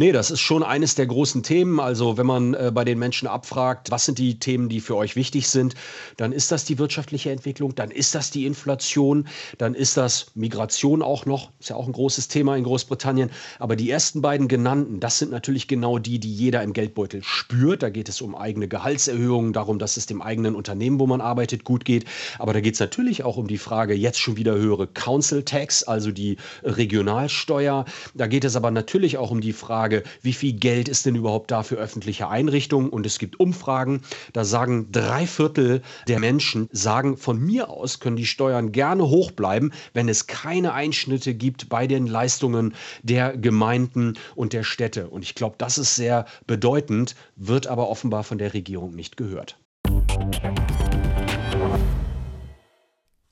Nee, 0.00 0.12
das 0.12 0.30
ist 0.30 0.40
schon 0.40 0.62
eines 0.62 0.94
der 0.94 1.06
großen 1.06 1.42
Themen. 1.42 1.78
Also 1.78 2.16
wenn 2.16 2.24
man 2.24 2.54
äh, 2.54 2.72
bei 2.72 2.86
den 2.86 2.98
Menschen 2.98 3.28
abfragt, 3.28 3.90
was 3.90 4.06
sind 4.06 4.16
die 4.16 4.38
Themen, 4.38 4.70
die 4.70 4.80
für 4.80 4.96
euch 4.96 5.14
wichtig 5.14 5.46
sind, 5.46 5.74
dann 6.16 6.32
ist 6.32 6.50
das 6.50 6.64
die 6.64 6.78
wirtschaftliche 6.78 7.30
Entwicklung, 7.30 7.74
dann 7.74 7.90
ist 7.90 8.14
das 8.14 8.30
die 8.30 8.46
Inflation, 8.46 9.28
dann 9.58 9.74
ist 9.74 9.98
das 9.98 10.28
Migration 10.34 11.02
auch 11.02 11.26
noch, 11.26 11.50
ist 11.60 11.68
ja 11.68 11.76
auch 11.76 11.86
ein 11.86 11.92
großes 11.92 12.28
Thema 12.28 12.56
in 12.56 12.64
Großbritannien. 12.64 13.30
Aber 13.58 13.76
die 13.76 13.90
ersten 13.90 14.22
beiden 14.22 14.48
genannten, 14.48 15.00
das 15.00 15.18
sind 15.18 15.32
natürlich 15.32 15.68
genau 15.68 15.98
die, 15.98 16.18
die 16.18 16.34
jeder 16.34 16.62
im 16.62 16.72
Geldbeutel 16.72 17.22
spürt. 17.22 17.82
Da 17.82 17.90
geht 17.90 18.08
es 18.08 18.22
um 18.22 18.34
eigene 18.34 18.68
Gehaltserhöhungen, 18.68 19.52
darum, 19.52 19.78
dass 19.78 19.98
es 19.98 20.06
dem 20.06 20.22
eigenen 20.22 20.54
Unternehmen, 20.54 20.98
wo 20.98 21.06
man 21.06 21.20
arbeitet, 21.20 21.64
gut 21.64 21.84
geht. 21.84 22.06
Aber 22.38 22.54
da 22.54 22.62
geht 22.62 22.72
es 22.72 22.80
natürlich 22.80 23.22
auch 23.24 23.36
um 23.36 23.48
die 23.48 23.58
Frage, 23.58 23.92
jetzt 23.92 24.18
schon 24.18 24.38
wieder 24.38 24.54
höhere 24.54 24.86
Council 24.86 25.42
Tax, 25.42 25.82
also 25.82 26.10
die 26.10 26.38
Regionalsteuer. 26.62 27.84
Da 28.14 28.26
geht 28.28 28.46
es 28.46 28.56
aber 28.56 28.70
natürlich 28.70 29.18
auch 29.18 29.30
um 29.30 29.42
die 29.42 29.52
Frage, 29.52 29.89
Frage, 29.90 30.04
wie 30.22 30.32
viel 30.32 30.52
Geld 30.52 30.88
ist 30.88 31.04
denn 31.04 31.16
überhaupt 31.16 31.50
da 31.50 31.64
für 31.64 31.74
öffentliche 31.74 32.28
Einrichtungen? 32.28 32.90
Und 32.90 33.06
es 33.06 33.18
gibt 33.18 33.40
Umfragen, 33.40 34.02
da 34.32 34.44
sagen 34.44 34.92
drei 34.92 35.26
Viertel 35.26 35.82
der 36.06 36.20
Menschen, 36.20 36.68
sagen, 36.70 37.16
von 37.16 37.40
mir 37.40 37.70
aus 37.70 37.98
können 37.98 38.14
die 38.14 38.26
Steuern 38.26 38.70
gerne 38.70 39.08
hoch 39.08 39.32
bleiben, 39.32 39.72
wenn 39.92 40.08
es 40.08 40.28
keine 40.28 40.74
Einschnitte 40.74 41.34
gibt 41.34 41.68
bei 41.68 41.88
den 41.88 42.06
Leistungen 42.06 42.74
der 43.02 43.36
Gemeinden 43.36 44.16
und 44.36 44.52
der 44.52 44.62
Städte. 44.62 45.08
Und 45.08 45.22
ich 45.22 45.34
glaube, 45.34 45.56
das 45.58 45.76
ist 45.76 45.96
sehr 45.96 46.24
bedeutend, 46.46 47.16
wird 47.34 47.66
aber 47.66 47.88
offenbar 47.88 48.22
von 48.22 48.38
der 48.38 48.54
Regierung 48.54 48.94
nicht 48.94 49.16
gehört. 49.16 49.58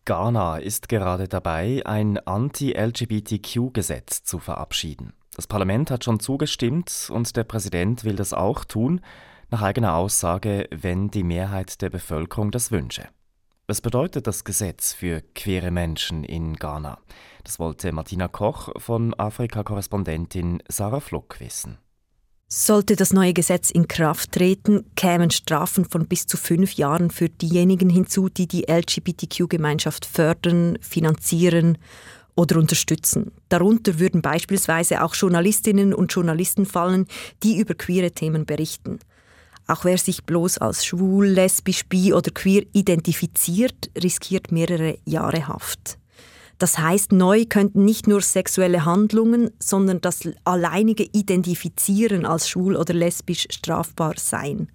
Ghana 0.05 0.57
ist 0.57 0.89
gerade 0.89 1.29
dabei, 1.29 1.83
ein 1.85 2.19
Anti-LGBTQ-Gesetz 2.19 4.25
zu 4.25 4.41
verabschieden. 4.41 5.13
Das 5.39 5.47
Parlament 5.47 5.93
hat 5.93 6.03
schon 6.03 6.19
zugestimmt 6.19 7.11
und 7.13 7.37
der 7.37 7.45
Präsident 7.45 8.03
will 8.03 8.17
das 8.17 8.33
auch 8.33 8.65
tun, 8.65 9.01
nach 9.51 9.63
eigener 9.63 9.95
Aussage, 9.95 10.67
wenn 10.73 11.13
die 11.13 11.23
Mehrheit 11.23 11.81
der 11.81 11.91
Bevölkerung 11.91 12.51
das 12.51 12.73
wünsche. 12.73 13.07
Was 13.69 13.81
bedeutet 13.81 14.27
das 14.27 14.43
Gesetz 14.43 14.95
für 14.95 15.23
queere 15.37 15.71
Menschen 15.71 16.25
in 16.25 16.57
Ghana? 16.57 16.99
Das 17.45 17.61
wollte 17.61 17.93
Martina 17.93 18.27
Koch 18.27 18.71
von 18.79 19.15
Afrika-Korrespondentin 19.15 20.61
Sarah 20.67 20.99
Fluck 20.99 21.39
wissen. 21.39 21.79
Sollte 22.49 22.97
das 22.97 23.13
neue 23.13 23.33
Gesetz 23.33 23.71
in 23.71 23.87
Kraft 23.87 24.33
treten, 24.33 24.87
kämen 24.97 25.31
Strafen 25.31 25.85
von 25.85 26.09
bis 26.09 26.27
zu 26.27 26.37
fünf 26.37 26.73
Jahren 26.73 27.11
für 27.11 27.29
diejenigen 27.29 27.91
hinzu, 27.91 28.29
die 28.29 28.49
die 28.49 28.65
LGBTQ-Gemeinschaft 28.69 30.05
fördern, 30.05 30.79
finanzieren 30.81 31.79
oder 32.39 32.57
unterstützen. 32.57 33.33
Darunter 33.49 33.99
würden 33.99 34.23
beispielsweise 34.23 35.03
auch 35.03 35.17
Journalistinnen 35.17 35.93
und 35.93 36.13
Journalisten 36.13 36.67
fallen, 36.67 37.07
die 37.43 37.59
über 37.59 37.75
queere 37.75 38.13
Themen 38.13 38.47
berichten. 38.47 39.01
Auch 39.67 39.85
wer 39.85 39.99
sich 39.99 40.23
bloß 40.23 40.59
als 40.59 40.87
schwul, 40.87 41.27
lesbisch, 41.27 41.85
bi 41.87 42.13
oder 42.15 42.31
queer 42.31 42.63
identifiziert, 42.73 43.91
riskiert 44.01 44.53
mehrere 44.53 44.99
Jahre 45.05 45.49
Haft. 45.49 45.99
Das 46.59 46.79
heißt, 46.79 47.11
neu 47.11 47.45
könnten 47.45 47.85
nicht 47.85 48.07
nur 48.07 48.21
sexuelle 48.21 48.85
Handlungen, 48.85 49.51
sondern 49.59 50.01
das 50.01 50.21
alleinige 50.45 51.05
Identifizieren 51.05 52.25
als 52.25 52.49
schwul 52.49 52.77
oder 52.77 52.95
lesbisch 52.95 53.49
strafbar 53.51 54.15
sein. 54.17 54.71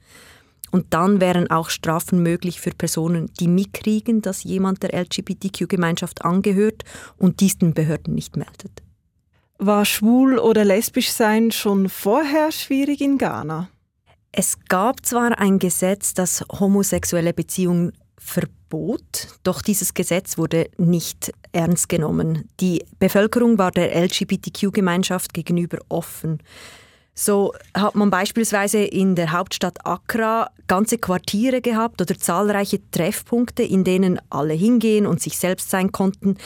Und 0.73 0.91
dann 0.95 1.21
wären 1.21 1.51
auch 1.51 1.69
Strafen 1.69 2.23
möglich 2.23 2.59
für 2.59 2.71
Personen, 2.71 3.31
die 3.39 3.47
mitkriegen, 3.47 4.23
dass 4.23 4.43
jemand 4.43 4.81
der 4.81 4.99
LGBTQ-Gemeinschaft 4.99 6.25
angehört 6.25 6.83
und 7.15 7.41
dies 7.41 7.59
den 7.59 7.75
Behörden 7.75 8.15
nicht 8.15 8.37
meldet. 8.37 8.81
War 9.59 9.85
schwul 9.85 10.39
oder 10.39 10.65
lesbisch 10.65 11.11
sein 11.11 11.51
schon 11.51 11.89
vorher 11.89 12.51
schwierig 12.51 13.01
in 13.01 13.19
Ghana? 13.19 13.69
Es 14.31 14.57
gab 14.67 15.05
zwar 15.05 15.37
ein 15.37 15.59
Gesetz, 15.59 16.15
das 16.15 16.43
homosexuelle 16.59 17.33
Beziehungen 17.33 17.93
verbot, 18.17 19.27
doch 19.43 19.61
dieses 19.61 19.93
Gesetz 19.93 20.39
wurde 20.39 20.71
nicht 20.79 21.31
ernst 21.51 21.87
genommen. 21.87 22.49
Die 22.59 22.83
Bevölkerung 22.97 23.59
war 23.59 23.69
der 23.69 23.95
LGBTQ-Gemeinschaft 23.95 25.35
gegenüber 25.35 25.77
offen. 25.89 26.39
So 27.15 27.53
hat 27.75 27.93
man 27.93 28.09
beispielsweise 28.09 28.79
in 28.79 29.15
der 29.15 29.31
Hauptstadt 29.31 29.85
Accra 29.85 30.49
ganze 30.67 30.97
Quartiere 30.97 31.61
gehabt 31.61 32.01
oder 32.01 32.17
zahlreiche 32.17 32.79
Treffpunkte, 32.89 33.61
in 33.61 33.83
denen 33.83 34.19
alle 34.31 34.55
hingehen 34.55 35.05
und 35.05 35.21
sich 35.21 35.37
selbst 35.37 35.69
sein 35.69 35.91
konnten. 35.91 36.37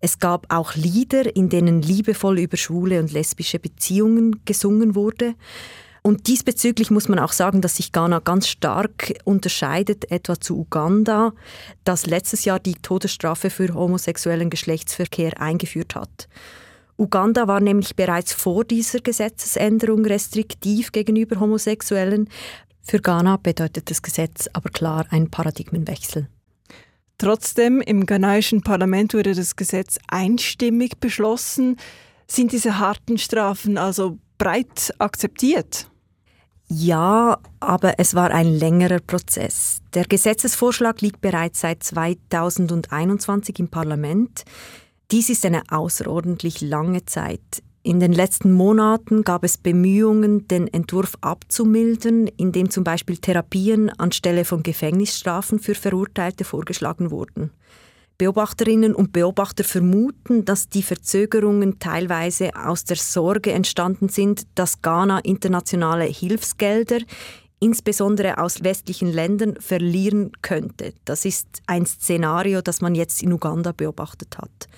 Es 0.00 0.18
gab 0.18 0.46
auch 0.48 0.74
Lieder, 0.76 1.36
in 1.36 1.50
denen 1.50 1.82
liebevoll 1.82 2.38
über 2.38 2.56
schwule 2.56 3.00
und 3.00 3.12
lesbische 3.12 3.58
Beziehungen 3.58 4.40
gesungen 4.46 4.94
wurde. 4.94 5.34
Und 6.00 6.26
diesbezüglich 6.26 6.90
muss 6.90 7.08
man 7.08 7.18
auch 7.18 7.32
sagen, 7.32 7.60
dass 7.60 7.76
sich 7.76 7.92
Ghana 7.92 8.20
ganz 8.20 8.48
stark 8.48 9.14
unterscheidet, 9.24 10.10
etwa 10.10 10.38
zu 10.38 10.58
Uganda, 10.58 11.32
das 11.84 12.06
letztes 12.06 12.44
Jahr 12.44 12.60
die 12.60 12.74
Todesstrafe 12.74 13.50
für 13.50 13.72
homosexuellen 13.72 14.50
Geschlechtsverkehr 14.50 15.40
eingeführt 15.40 15.94
hat. 15.94 16.28
Uganda 16.96 17.48
war 17.48 17.60
nämlich 17.60 17.96
bereits 17.96 18.32
vor 18.32 18.64
dieser 18.64 19.00
Gesetzesänderung 19.00 20.04
restriktiv 20.04 20.92
gegenüber 20.92 21.40
Homosexuellen. 21.40 22.28
Für 22.82 23.00
Ghana 23.00 23.38
bedeutet 23.38 23.90
das 23.90 24.02
Gesetz 24.02 24.48
aber 24.52 24.70
klar 24.70 25.06
einen 25.10 25.30
Paradigmenwechsel. 25.30 26.28
Trotzdem, 27.18 27.80
im 27.80 28.06
ghanaischen 28.06 28.62
Parlament 28.62 29.14
wurde 29.14 29.34
das 29.34 29.56
Gesetz 29.56 29.98
einstimmig 30.08 30.98
beschlossen. 30.98 31.76
Sind 32.26 32.52
diese 32.52 32.78
harten 32.78 33.18
Strafen 33.18 33.78
also 33.78 34.18
breit 34.38 34.92
akzeptiert? 34.98 35.88
Ja, 36.66 37.38
aber 37.60 37.94
es 37.98 38.14
war 38.14 38.30
ein 38.30 38.46
längerer 38.46 38.98
Prozess. 38.98 39.80
Der 39.92 40.04
Gesetzesvorschlag 40.06 41.00
liegt 41.02 41.20
bereits 41.20 41.60
seit 41.60 41.82
2021 41.82 43.58
im 43.58 43.68
Parlament. 43.68 44.44
Dies 45.10 45.28
ist 45.28 45.44
eine 45.44 45.62
außerordentlich 45.68 46.60
lange 46.60 47.04
Zeit. 47.04 47.62
In 47.82 48.00
den 48.00 48.12
letzten 48.12 48.52
Monaten 48.52 49.24
gab 49.24 49.44
es 49.44 49.58
Bemühungen, 49.58 50.48
den 50.48 50.68
Entwurf 50.68 51.18
abzumildern, 51.20 52.28
indem 52.38 52.70
zum 52.70 52.82
Beispiel 52.82 53.18
Therapien 53.18 53.90
anstelle 53.90 54.46
von 54.46 54.62
Gefängnisstrafen 54.62 55.58
für 55.58 55.74
Verurteilte 55.74 56.44
vorgeschlagen 56.44 57.10
wurden. 57.10 57.50
Beobachterinnen 58.16 58.94
und 58.94 59.12
Beobachter 59.12 59.64
vermuten, 59.64 60.46
dass 60.46 60.70
die 60.70 60.82
Verzögerungen 60.82 61.78
teilweise 61.78 62.52
aus 62.54 62.84
der 62.84 62.96
Sorge 62.96 63.52
entstanden 63.52 64.08
sind, 64.08 64.46
dass 64.54 64.80
Ghana 64.80 65.18
internationale 65.18 66.04
Hilfsgelder 66.04 67.00
insbesondere 67.64 68.38
aus 68.38 68.62
westlichen 68.62 69.10
Ländern 69.10 69.56
verlieren 69.58 70.32
könnte. 70.42 70.92
Das 71.06 71.24
ist 71.24 71.62
ein 71.66 71.86
Szenario, 71.86 72.60
das 72.60 72.82
man 72.82 72.94
jetzt 72.94 73.22
in 73.22 73.32
Uganda 73.32 73.72
beobachtet 73.72 74.36
hat. 74.36 74.68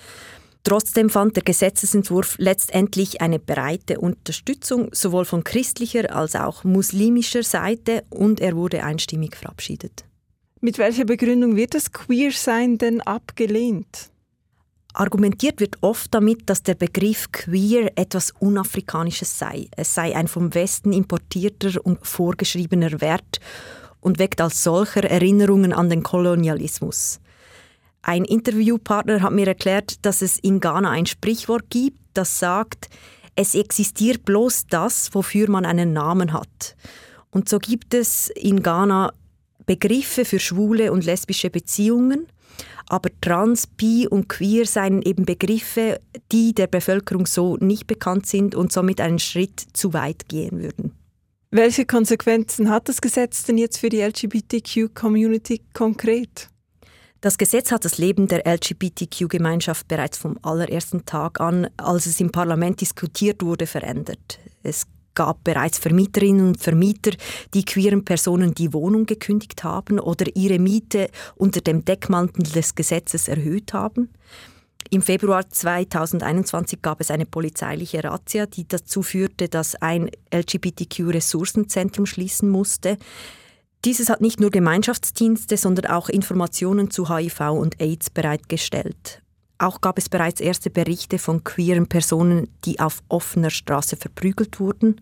Trotzdem 0.63 1.11
fand 1.11 1.37
der 1.37 1.43
Gesetzesentwurf 1.43 2.37
letztendlich 2.39 3.21
eine 3.21 3.39
breite 3.39 4.01
Unterstützung 4.01 4.89
sowohl 4.93 5.25
von 5.25 5.45
christlicher 5.45 6.15
als 6.15 6.37
auch 6.37 6.65
muslimischer 6.65 7.43
Seite 7.43 8.05
und 8.11 8.41
er 8.41 8.57
wurde 8.57 8.83
einstimmig 8.85 9.37
verabschiedet. 9.37 10.05
Mit 10.61 10.79
welcher 10.79 11.05
Begründung 11.05 11.57
wird 11.57 11.75
das 11.75 11.93
Queersein 11.93 12.79
denn 12.79 13.01
abgelehnt? 13.01 14.11
Argumentiert 14.99 15.61
wird 15.61 15.77
oft 15.83 16.15
damit, 16.15 16.49
dass 16.49 16.63
der 16.63 16.75
Begriff 16.75 17.31
queer 17.31 17.93
etwas 17.97 18.31
Unafrikanisches 18.39 19.39
sei. 19.39 19.69
Es 19.77 19.95
sei 19.95 20.17
ein 20.17 20.27
vom 20.27 20.55
Westen 20.55 20.95
importierter 20.95 21.85
und 21.85 22.07
vorgeschriebener 22.07 23.03
Wert 23.03 23.41
und 24.01 24.19
weckt 24.19 24.41
als 24.41 24.63
solcher 24.63 25.05
Erinnerungen 25.05 25.75
an 25.75 25.91
den 25.91 26.03
Kolonialismus. 26.03 27.21
Ein 28.01 28.25
Interviewpartner 28.25 29.21
hat 29.21 29.33
mir 29.33 29.47
erklärt, 29.47 30.07
dass 30.07 30.23
es 30.23 30.39
in 30.39 30.61
Ghana 30.61 30.91
ein 30.91 31.05
Sprichwort 31.05 31.69
gibt, 31.69 31.99
das 32.15 32.39
sagt, 32.39 32.89
es 33.35 33.55
existiert 33.55 34.25
bloß 34.25 34.67
das, 34.69 35.15
wofür 35.15 35.51
man 35.51 35.67
einen 35.67 35.93
Namen 35.93 36.33
hat. 36.33 36.75
Und 37.31 37.51
so 37.51 37.59
gibt 37.59 37.93
es 37.93 38.31
in 38.31 38.63
Ghana 38.63 39.13
Begriffe 39.67 40.25
für 40.25 40.39
schwule 40.39 40.91
und 40.91 41.05
lesbische 41.05 41.51
Beziehungen, 41.51 42.29
aber 42.89 43.11
trans, 43.21 43.67
bi 43.67 44.07
und 44.09 44.29
queer 44.29 44.67
seien 44.67 45.03
eben 45.03 45.25
Begriffe, 45.25 46.01
die 46.33 46.55
der 46.55 46.67
Bevölkerung 46.67 47.27
so 47.27 47.57
nicht 47.57 47.87
bekannt 47.87 48.27
sind 48.27 48.55
und 48.55 48.73
somit 48.73 49.01
einen 49.01 49.19
Schritt 49.19 49.61
zu 49.73 49.93
weit 49.93 50.29
gehen 50.29 50.61
würden. 50.63 50.93
Welche 51.51 51.87
Konsequenzen 51.87 52.71
hat 52.71 52.89
das 52.89 53.01
Gesetz 53.01 53.45
denn 53.45 53.59
jetzt 53.59 53.79
für 53.79 53.89
die 53.89 54.01
LGBTQ-Community 54.01 55.63
konkret? 55.73 56.49
Das 57.21 57.39
Gesetz 57.39 57.73
hat 57.73 57.85
das 57.85 57.99
Leben 57.99 58.29
der 58.29 58.47
LGBTQ-Gemeinschaft 58.47 59.89
bereits 59.89 60.19
vom 60.19 60.39
allerersten 60.43 61.07
Tag 61.07 61.41
an, 61.41 61.69
als 61.77 62.07
es 62.07 62.21
im 62.21 62.31
Parlament 62.31 62.81
diskutiert 62.81 63.43
wurde, 63.43 63.67
verändert. 63.67 64.39
Es 64.63 64.87
gab 65.17 65.43
bereits 65.43 65.79
Vermieterinnen 65.79 66.47
und 66.47 66.61
Vermieter, 66.61 67.11
die 67.55 67.65
queeren 67.65 68.05
Personen 68.05 68.55
die 68.55 68.73
Wohnung 68.73 69.07
gekündigt 69.07 69.65
haben 69.65 69.99
oder 69.99 70.27
ihre 70.37 70.61
Miete 70.61 71.09
unter 71.35 71.61
dem 71.61 71.85
Deckmantel 71.85 72.45
des 72.45 72.77
Gesetzes 72.77 73.27
erhöht 73.27 73.73
haben. 73.73 74.11
Im 74.91 75.03
Februar 75.03 75.49
2021 75.49 76.81
gab 76.81 77.01
es 77.01 77.11
eine 77.11 77.27
polizeiliche 77.27 78.05
Razzia, 78.05 78.47
die 78.47 78.69
dazu 78.69 79.03
führte, 79.03 79.49
dass 79.49 79.75
ein 79.75 80.11
LGBTQ-Ressourcenzentrum 80.33 82.07
schließen 82.07 82.49
musste. 82.49 82.97
Dieses 83.85 84.09
hat 84.09 84.21
nicht 84.21 84.39
nur 84.39 84.51
Gemeinschaftsdienste, 84.51 85.57
sondern 85.57 85.87
auch 85.87 86.09
Informationen 86.09 86.91
zu 86.91 87.09
HIV 87.09 87.41
und 87.51 87.81
AIDS 87.81 88.11
bereitgestellt. 88.11 89.23
Auch 89.59 89.81
gab 89.81 89.99
es 89.99 90.09
bereits 90.09 90.41
erste 90.41 90.71
Berichte 90.71 91.19
von 91.19 91.43
queeren 91.43 91.87
Personen, 91.87 92.49
die 92.65 92.79
auf 92.79 93.03
offener 93.09 93.51
Straße 93.51 93.97
verprügelt 93.97 94.61
wurden. 94.61 95.01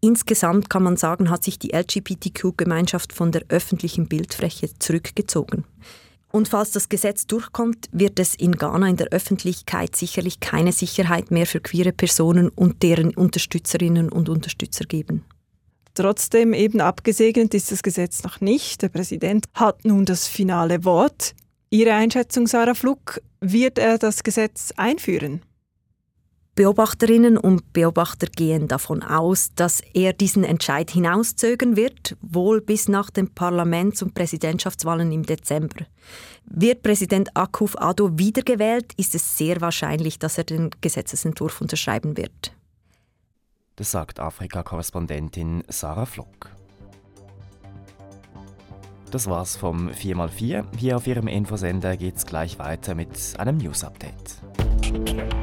Insgesamt 0.00 0.70
kann 0.70 0.82
man 0.82 0.96
sagen, 0.96 1.30
hat 1.30 1.42
sich 1.42 1.58
die 1.58 1.74
LGBTQ-Gemeinschaft 1.74 3.12
von 3.12 3.32
der 3.32 3.42
öffentlichen 3.48 4.06
Bildfläche 4.06 4.70
zurückgezogen. 4.78 5.64
Und 6.30 6.48
falls 6.48 6.72
das 6.72 6.90
Gesetz 6.90 7.26
durchkommt, 7.26 7.88
wird 7.90 8.20
es 8.20 8.34
in 8.34 8.52
Ghana 8.52 8.88
in 8.88 8.96
der 8.96 9.08
Öffentlichkeit 9.08 9.96
sicherlich 9.96 10.40
keine 10.40 10.72
Sicherheit 10.72 11.30
mehr 11.30 11.46
für 11.46 11.60
queere 11.60 11.92
Personen 11.92 12.50
und 12.50 12.82
deren 12.82 13.14
Unterstützerinnen 13.14 14.10
und 14.10 14.28
Unterstützer 14.28 14.84
geben. 14.84 15.24
Trotzdem 15.94 16.52
eben 16.52 16.80
abgesegnet 16.80 17.54
ist 17.54 17.72
das 17.72 17.82
Gesetz 17.82 18.22
noch 18.22 18.40
nicht. 18.40 18.82
Der 18.82 18.88
Präsident 18.88 19.46
hat 19.54 19.84
nun 19.84 20.04
das 20.04 20.26
finale 20.28 20.84
Wort. 20.84 21.34
Ihre 21.70 21.94
Einschätzung, 21.94 22.46
Sarah 22.46 22.74
Fluck, 22.74 23.20
wird 23.40 23.78
er 23.78 23.98
das 23.98 24.22
Gesetz 24.22 24.72
einführen? 24.76 25.42
Beobachterinnen 26.58 27.38
und 27.38 27.72
Beobachter 27.72 28.26
gehen 28.26 28.66
davon 28.66 29.04
aus, 29.04 29.50
dass 29.54 29.80
er 29.94 30.12
diesen 30.12 30.42
Entscheid 30.42 30.90
hinauszögern 30.90 31.76
wird, 31.76 32.16
wohl 32.20 32.60
bis 32.60 32.88
nach 32.88 33.10
den 33.10 33.32
Parlaments- 33.32 34.02
und 34.02 34.12
Präsidentschaftswahlen 34.12 35.12
im 35.12 35.22
Dezember. 35.22 35.86
Wird 36.46 36.82
Präsident 36.82 37.36
Akuf 37.36 37.80
Addo 37.80 38.18
wiedergewählt, 38.18 38.92
ist 38.96 39.14
es 39.14 39.38
sehr 39.38 39.60
wahrscheinlich, 39.60 40.18
dass 40.18 40.36
er 40.36 40.44
den 40.44 40.70
Gesetzesentwurf 40.80 41.60
unterschreiben 41.60 42.16
wird. 42.16 42.52
Das 43.76 43.92
sagt 43.92 44.18
Afrika-Korrespondentin 44.18 45.62
Sarah 45.68 46.06
Flock. 46.06 46.57
Das 49.10 49.26
war's 49.26 49.56
vom 49.56 49.88
4x4. 49.88 50.64
Hier 50.76 50.96
auf 50.96 51.06
Ihrem 51.06 51.28
Infosender 51.28 51.96
geht's 51.96 52.26
gleich 52.26 52.58
weiter 52.58 52.94
mit 52.94 53.08
einem 53.38 53.56
News-Update. 53.56 55.37